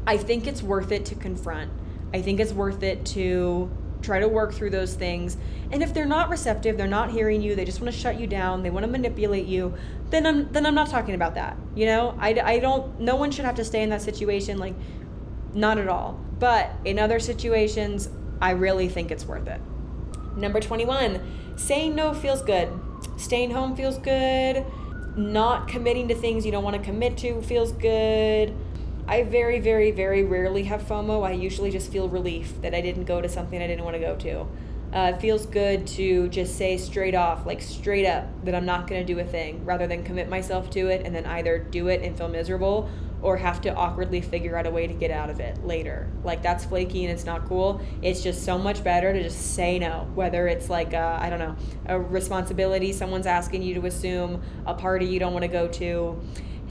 [0.06, 1.70] I think it's worth it to confront.
[2.14, 3.70] I think it's worth it to
[4.04, 5.36] try to work through those things.
[5.72, 8.26] And if they're not receptive, they're not hearing you, they just want to shut you
[8.26, 9.74] down, they want to manipulate you,
[10.10, 11.56] then I'm then I'm not talking about that.
[11.74, 13.00] You know, I, I don't.
[13.00, 14.58] No one should have to stay in that situation.
[14.58, 14.74] Like,
[15.54, 16.20] not at all.
[16.38, 18.08] But in other situations,
[18.40, 19.60] I really think it's worth it.
[20.36, 22.68] Number 21, saying no feels good.
[23.16, 24.64] Staying home feels good.
[25.16, 28.54] Not committing to things you don't want to commit to feels good
[29.06, 31.26] I very, very, very rarely have FOMO.
[31.26, 34.00] I usually just feel relief that I didn't go to something I didn't want to
[34.00, 34.46] go to.
[34.96, 38.86] Uh, it feels good to just say straight off, like straight up, that I'm not
[38.86, 41.88] going to do a thing rather than commit myself to it and then either do
[41.88, 42.88] it and feel miserable
[43.20, 46.08] or have to awkwardly figure out a way to get out of it later.
[46.22, 47.80] Like that's flaky and it's not cool.
[48.02, 51.56] It's just so much better to just say no, whether it's like, I don't know,
[51.86, 56.22] a responsibility someone's asking you to assume, a party you don't want to go to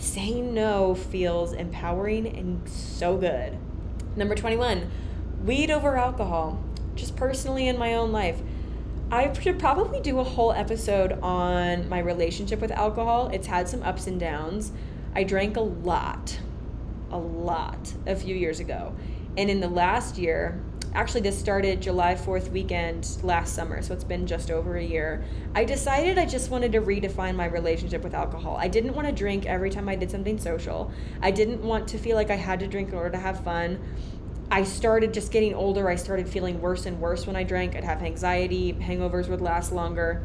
[0.04, 3.58] saying no feels empowering and so good.
[4.16, 4.90] Number 21,
[5.44, 6.62] weed over alcohol.
[6.96, 8.40] Just personally in my own life,
[9.12, 13.30] I should probably do a whole episode on my relationship with alcohol.
[13.30, 14.72] It's had some ups and downs.
[15.16, 16.40] I drank a lot,
[17.10, 18.96] a lot a few years ago.
[19.38, 20.62] And in the last year,
[20.94, 25.24] actually this started July 4th weekend last summer, so it's been just over a year.
[25.56, 28.58] I decided I just wanted to redefine my relationship with alcohol.
[28.58, 30.92] I didn't want to drink every time I did something social.
[31.22, 33.80] I didn't want to feel like I had to drink in order to have fun.
[34.52, 35.90] I started just getting older.
[35.90, 37.76] I started feeling worse and worse when I drank.
[37.76, 40.24] I'd have anxiety, hangovers would last longer.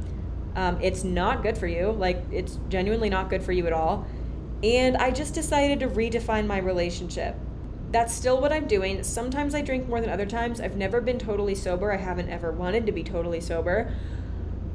[0.55, 1.93] Um, it's not good for you.
[1.93, 4.07] Like, it's genuinely not good for you at all.
[4.63, 7.37] And I just decided to redefine my relationship
[7.91, 9.03] that's still what I'm doing.
[9.03, 10.61] Sometimes I drink more than other times.
[10.61, 11.93] I've never been totally sober.
[11.93, 13.95] I haven't ever wanted to be totally sober.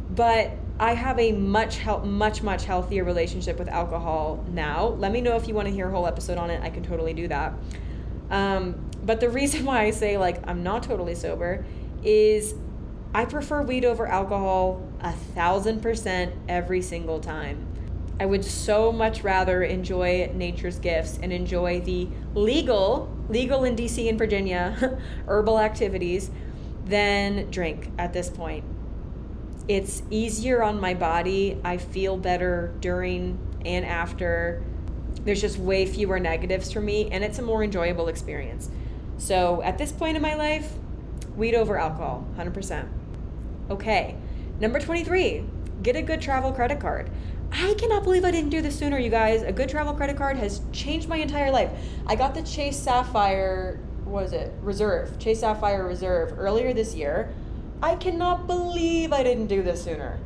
[0.10, 4.88] But I have a much help much much healthier relationship with alcohol now.
[4.88, 6.62] Let me know if you want to hear a whole episode on it.
[6.64, 7.54] I can totally do that.
[8.32, 11.66] Um, but the reason why I say like I'm not totally sober
[12.04, 12.56] is
[13.14, 17.73] I prefer weed over alcohol a thousand percent every single time.
[18.20, 24.08] I would so much rather enjoy nature's gifts and enjoy the legal, legal in DC
[24.08, 26.30] and Virginia, herbal activities
[26.86, 28.64] than drink at this point.
[29.68, 31.60] It's easier on my body.
[31.64, 34.64] I feel better during and after.
[35.24, 38.70] There's just way fewer negatives for me, and it's a more enjoyable experience.
[39.18, 40.74] So at this point in my life,
[41.36, 42.88] weed over alcohol, 100%.
[43.70, 44.18] Okay,
[44.60, 45.46] number 23,
[45.82, 47.10] get a good travel credit card.
[47.56, 49.44] I cannot believe I didn't do this sooner, you guys.
[49.44, 51.70] A good travel credit card has changed my entire life.
[52.08, 54.52] I got the Chase Sapphire, was it?
[54.62, 57.32] Reserve, Chase Sapphire Reserve earlier this year.
[57.84, 60.20] I cannot believe I didn't do this sooner.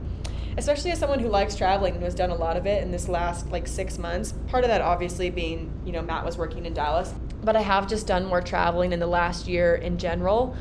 [0.58, 3.10] Especially as someone who likes traveling and has done a lot of it in this
[3.10, 4.34] last like six months.
[4.48, 7.14] Part of that obviously being, you know, Matt was working in Dallas,
[7.44, 10.56] but I have just done more traveling in the last year in general.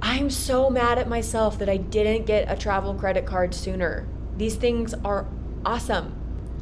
[0.00, 4.08] I'm so mad at myself that I didn't get a travel credit card sooner.
[4.36, 5.26] These things are
[5.64, 6.20] awesome.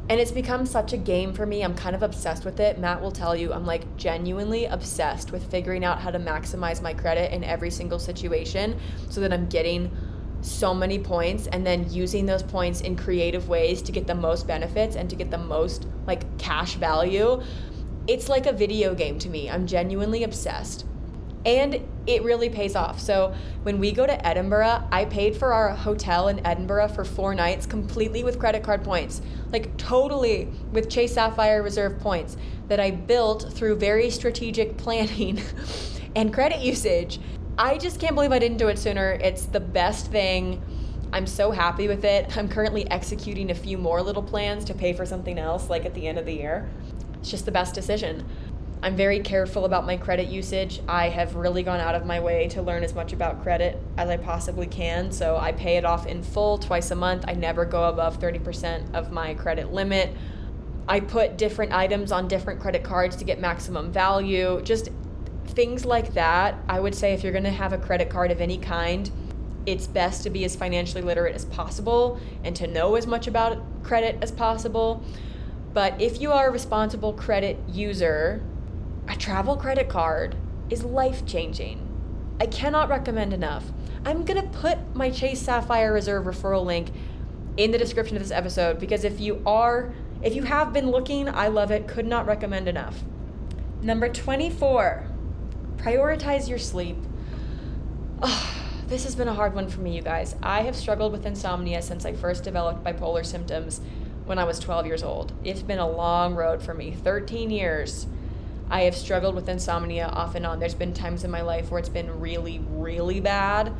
[0.09, 1.63] And it's become such a game for me.
[1.63, 2.77] I'm kind of obsessed with it.
[2.77, 6.93] Matt will tell you, I'm like genuinely obsessed with figuring out how to maximize my
[6.93, 8.77] credit in every single situation
[9.09, 9.95] so that I'm getting
[10.41, 14.45] so many points and then using those points in creative ways to get the most
[14.45, 17.41] benefits and to get the most like cash value.
[18.07, 19.49] It's like a video game to me.
[19.49, 20.85] I'm genuinely obsessed
[21.45, 22.99] and it really pays off.
[22.99, 23.33] So
[23.63, 27.65] when we go to Edinburgh, I paid for our hotel in Edinburgh for four nights
[27.65, 29.21] completely with credit card points,
[29.51, 32.37] like totally with Chase Sapphire Reserve points
[32.67, 35.41] that I built through very strategic planning
[36.15, 37.19] and credit usage.
[37.57, 39.11] I just can't believe I didn't do it sooner.
[39.11, 40.61] It's the best thing.
[41.13, 42.35] I'm so happy with it.
[42.35, 45.93] I'm currently executing a few more little plans to pay for something else, like at
[45.93, 46.67] the end of the year.
[47.19, 48.27] It's just the best decision.
[48.83, 50.81] I'm very careful about my credit usage.
[50.89, 54.09] I have really gone out of my way to learn as much about credit as
[54.09, 55.09] I possibly can.
[55.09, 57.23] So I pay it off in full twice a month.
[57.25, 60.13] I never go above 30% of my credit limit.
[60.85, 64.61] I put different items on different credit cards to get maximum value.
[64.63, 64.89] Just
[65.47, 66.55] things like that.
[66.67, 69.09] I would say if you're going to have a credit card of any kind,
[69.65, 73.63] it's best to be as financially literate as possible and to know as much about
[73.81, 75.01] credit as possible.
[75.73, 78.43] But if you are a responsible credit user,
[79.07, 80.35] a travel credit card
[80.69, 81.89] is life changing.
[82.39, 83.65] I cannot recommend enough.
[84.05, 86.91] I'm going to put my Chase Sapphire Reserve referral link
[87.57, 91.29] in the description of this episode because if you are, if you have been looking,
[91.29, 91.87] I love it.
[91.87, 93.03] Could not recommend enough.
[93.81, 95.07] Number 24,
[95.77, 96.97] prioritize your sleep.
[98.21, 98.55] Oh,
[98.87, 100.35] this has been a hard one for me, you guys.
[100.41, 103.81] I have struggled with insomnia since I first developed bipolar symptoms
[104.25, 105.33] when I was 12 years old.
[105.43, 108.07] It's been a long road for me 13 years
[108.69, 110.59] I have struggled with insomnia off and on.
[110.59, 113.73] There's been times in my life where it's been really, really bad,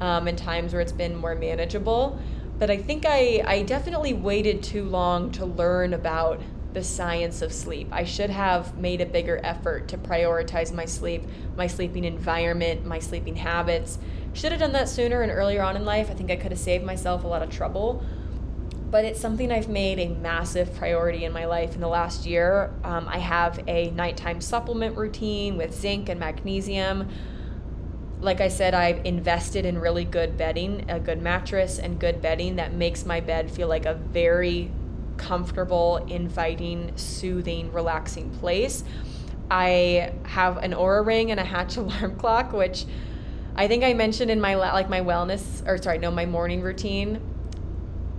[0.00, 2.18] um, and times where it's been more manageable.
[2.58, 6.40] But I think I, I definitely waited too long to learn about
[6.72, 7.88] the science of sleep.
[7.92, 11.22] I should have made a bigger effort to prioritize my sleep,
[11.56, 13.98] my sleeping environment, my sleeping habits.
[14.32, 16.10] Should have done that sooner and earlier on in life.
[16.10, 18.04] I think I could have saved myself a lot of trouble
[18.94, 22.72] but it's something I've made a massive priority in my life in the last year.
[22.84, 27.08] Um, I have a nighttime supplement routine with zinc and magnesium.
[28.20, 32.54] Like I said, I've invested in really good bedding, a good mattress, and good bedding
[32.54, 34.70] that makes my bed feel like a very
[35.16, 38.84] comfortable, inviting, soothing, relaxing place.
[39.50, 42.84] I have an Oura ring and a Hatch alarm clock, which
[43.56, 47.33] I think I mentioned in my like my wellness or sorry, no, my morning routine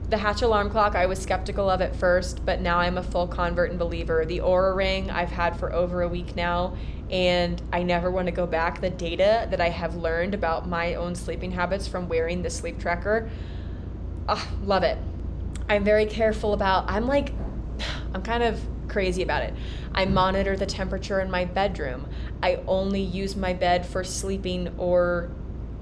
[0.09, 3.27] the Hatch alarm clock, I was skeptical of at first, but now I'm a full
[3.27, 4.25] convert and believer.
[4.25, 6.77] The Oura ring I've had for over a week now,
[7.09, 8.81] and I never want to go back.
[8.81, 12.79] The data that I have learned about my own sleeping habits from wearing the sleep
[12.79, 13.29] tracker,
[14.29, 14.97] oh, love it.
[15.67, 17.33] I'm very careful about, I'm like,
[18.13, 19.53] I'm kind of crazy about it.
[19.93, 22.07] I monitor the temperature in my bedroom.
[22.43, 25.31] I only use my bed for sleeping or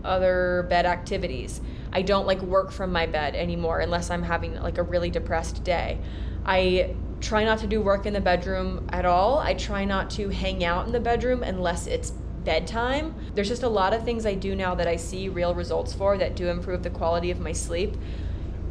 [0.03, 1.61] other bed activities.
[1.93, 5.63] I don't like work from my bed anymore unless I'm having like a really depressed
[5.63, 5.99] day.
[6.45, 9.37] I try not to do work in the bedroom at all.
[9.37, 12.11] I try not to hang out in the bedroom unless it's
[12.43, 13.15] bedtime.
[13.35, 16.17] There's just a lot of things I do now that I see real results for
[16.17, 17.95] that do improve the quality of my sleep.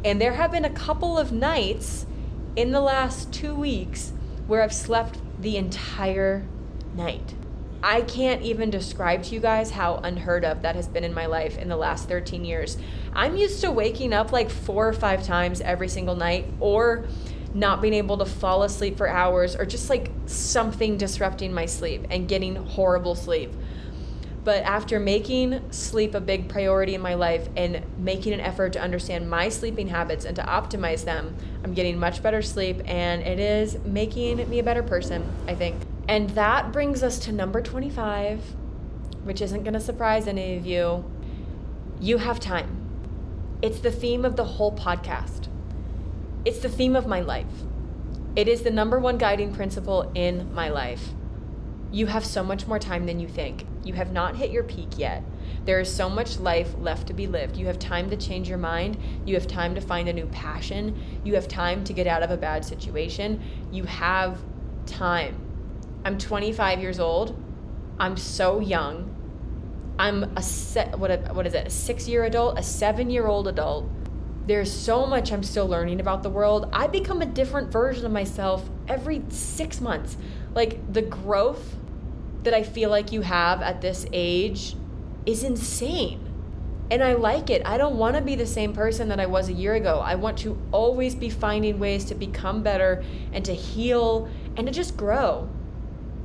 [0.05, 2.05] And there have been a couple of nights
[2.55, 4.11] in the last two weeks
[4.47, 6.45] where I've slept the entire
[6.93, 7.33] night.
[7.85, 11.25] I can't even describe to you guys how unheard of that has been in my
[11.25, 12.77] life in the last 13 years.
[13.11, 17.05] I'm used to waking up like four or five times every single night or
[17.53, 22.05] not being able to fall asleep for hours or just like something disrupting my sleep
[22.09, 23.51] and getting horrible sleep.
[24.45, 28.81] But after making sleep a big priority in my life and making an effort to
[28.81, 33.39] understand my sleeping habits and to optimize them, I'm getting much better sleep and it
[33.41, 35.75] is making me a better person, I think.
[36.07, 38.55] And that brings us to number 25,
[39.23, 41.05] which isn't going to surprise any of you.
[41.99, 42.79] You have time.
[43.61, 45.47] It's the theme of the whole podcast.
[46.43, 47.63] It's the theme of my life.
[48.35, 51.09] It is the number one guiding principle in my life.
[51.91, 53.65] You have so much more time than you think.
[53.83, 55.23] You have not hit your peak yet.
[55.65, 57.55] There is so much life left to be lived.
[57.55, 58.97] You have time to change your mind.
[59.25, 60.99] You have time to find a new passion.
[61.23, 63.41] You have time to get out of a bad situation.
[63.71, 64.39] You have
[64.85, 65.42] time.
[66.05, 67.41] I'm 25 years old.
[67.99, 69.09] I'm so young.
[69.97, 71.67] I'm a set what a, what is it?
[71.67, 73.89] A 6-year adult, a 7-year-old adult.
[74.45, 76.67] There's so much I'm still learning about the world.
[76.73, 80.17] I become a different version of myself every 6 months.
[80.53, 81.77] Like the growth
[82.43, 84.75] that I feel like you have at this age
[85.25, 86.19] is insane.
[86.91, 87.65] And I like it.
[87.65, 89.99] I don't want to be the same person that I was a year ago.
[89.99, 94.27] I want to always be finding ways to become better and to heal
[94.57, 95.47] and to just grow.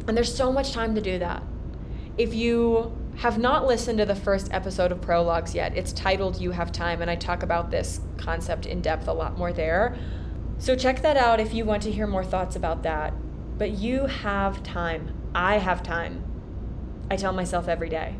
[0.08, 1.42] And there's so much time to do that.
[2.16, 6.52] If you have not listened to the first episode of Prologues yet, it's titled You
[6.52, 9.96] Have Time, and I talk about this concept in depth a lot more there.
[10.58, 13.12] So check that out if you want to hear more thoughts about that.
[13.58, 15.14] But you have time.
[15.34, 16.24] I have time.
[17.10, 18.16] I tell myself every day.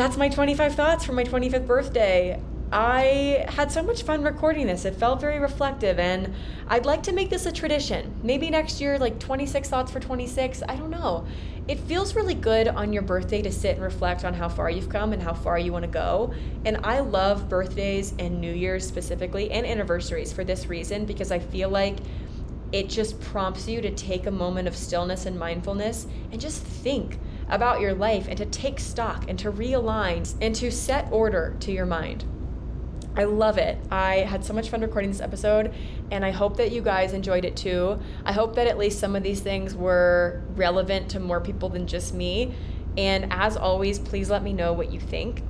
[0.00, 2.40] That's my 25 thoughts for my 25th birthday.
[2.72, 4.86] I had so much fun recording this.
[4.86, 6.32] It felt very reflective, and
[6.68, 8.18] I'd like to make this a tradition.
[8.22, 10.62] Maybe next year, like 26 thoughts for 26.
[10.66, 11.26] I don't know.
[11.68, 14.88] It feels really good on your birthday to sit and reflect on how far you've
[14.88, 16.32] come and how far you want to go.
[16.64, 21.40] And I love birthdays and New Year's specifically, and anniversaries for this reason because I
[21.40, 21.98] feel like
[22.72, 27.18] it just prompts you to take a moment of stillness and mindfulness and just think
[27.50, 31.72] about your life and to take stock and to realign and to set order to
[31.72, 32.24] your mind.
[33.16, 33.78] I love it.
[33.90, 35.74] I had so much fun recording this episode,
[36.12, 37.98] and I hope that you guys enjoyed it too.
[38.24, 41.88] I hope that at least some of these things were relevant to more people than
[41.88, 42.54] just me.
[42.96, 45.42] And as always, please let me know what you think.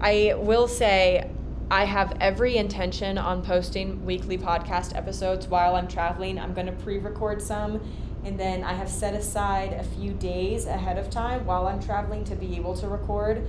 [0.00, 1.28] I will say,
[1.70, 6.38] I have every intention on posting weekly podcast episodes while I'm traveling.
[6.38, 7.80] I'm going to pre record some,
[8.24, 12.24] and then I have set aside a few days ahead of time while I'm traveling
[12.24, 13.46] to be able to record.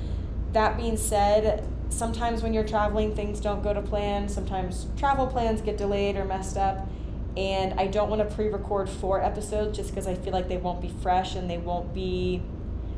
[0.54, 4.28] That being said, sometimes when you're traveling, things don't go to plan.
[4.28, 6.88] Sometimes travel plans get delayed or messed up.
[7.38, 10.58] And I don't want to pre record four episodes just because I feel like they
[10.58, 12.42] won't be fresh and they won't be,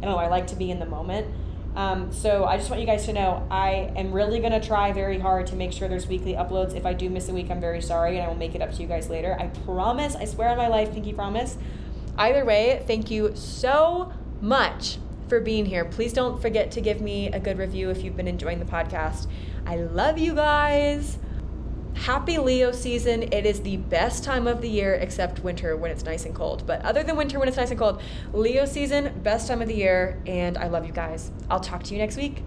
[0.01, 1.27] I don't know, I like to be in the moment.
[1.75, 4.93] Um, so I just want you guys to know I am really going to try
[4.93, 6.73] very hard to make sure there's weekly uploads.
[6.73, 8.71] If I do miss a week, I'm very sorry and I will make it up
[8.73, 9.35] to you guys later.
[9.39, 10.15] I promise.
[10.15, 11.57] I swear on my life, pinky promise.
[12.17, 15.83] Either way, thank you so much for being here.
[15.83, 19.27] Please don't forget to give me a good review if you've been enjoying the podcast.
[19.65, 21.17] I love you guys.
[21.95, 23.23] Happy Leo season.
[23.23, 26.67] It is the best time of the year except winter when it's nice and cold.
[26.67, 29.75] But other than winter when it's nice and cold, Leo season, best time of the
[29.75, 30.21] year.
[30.27, 31.31] And I love you guys.
[31.49, 32.43] I'll talk to you next week.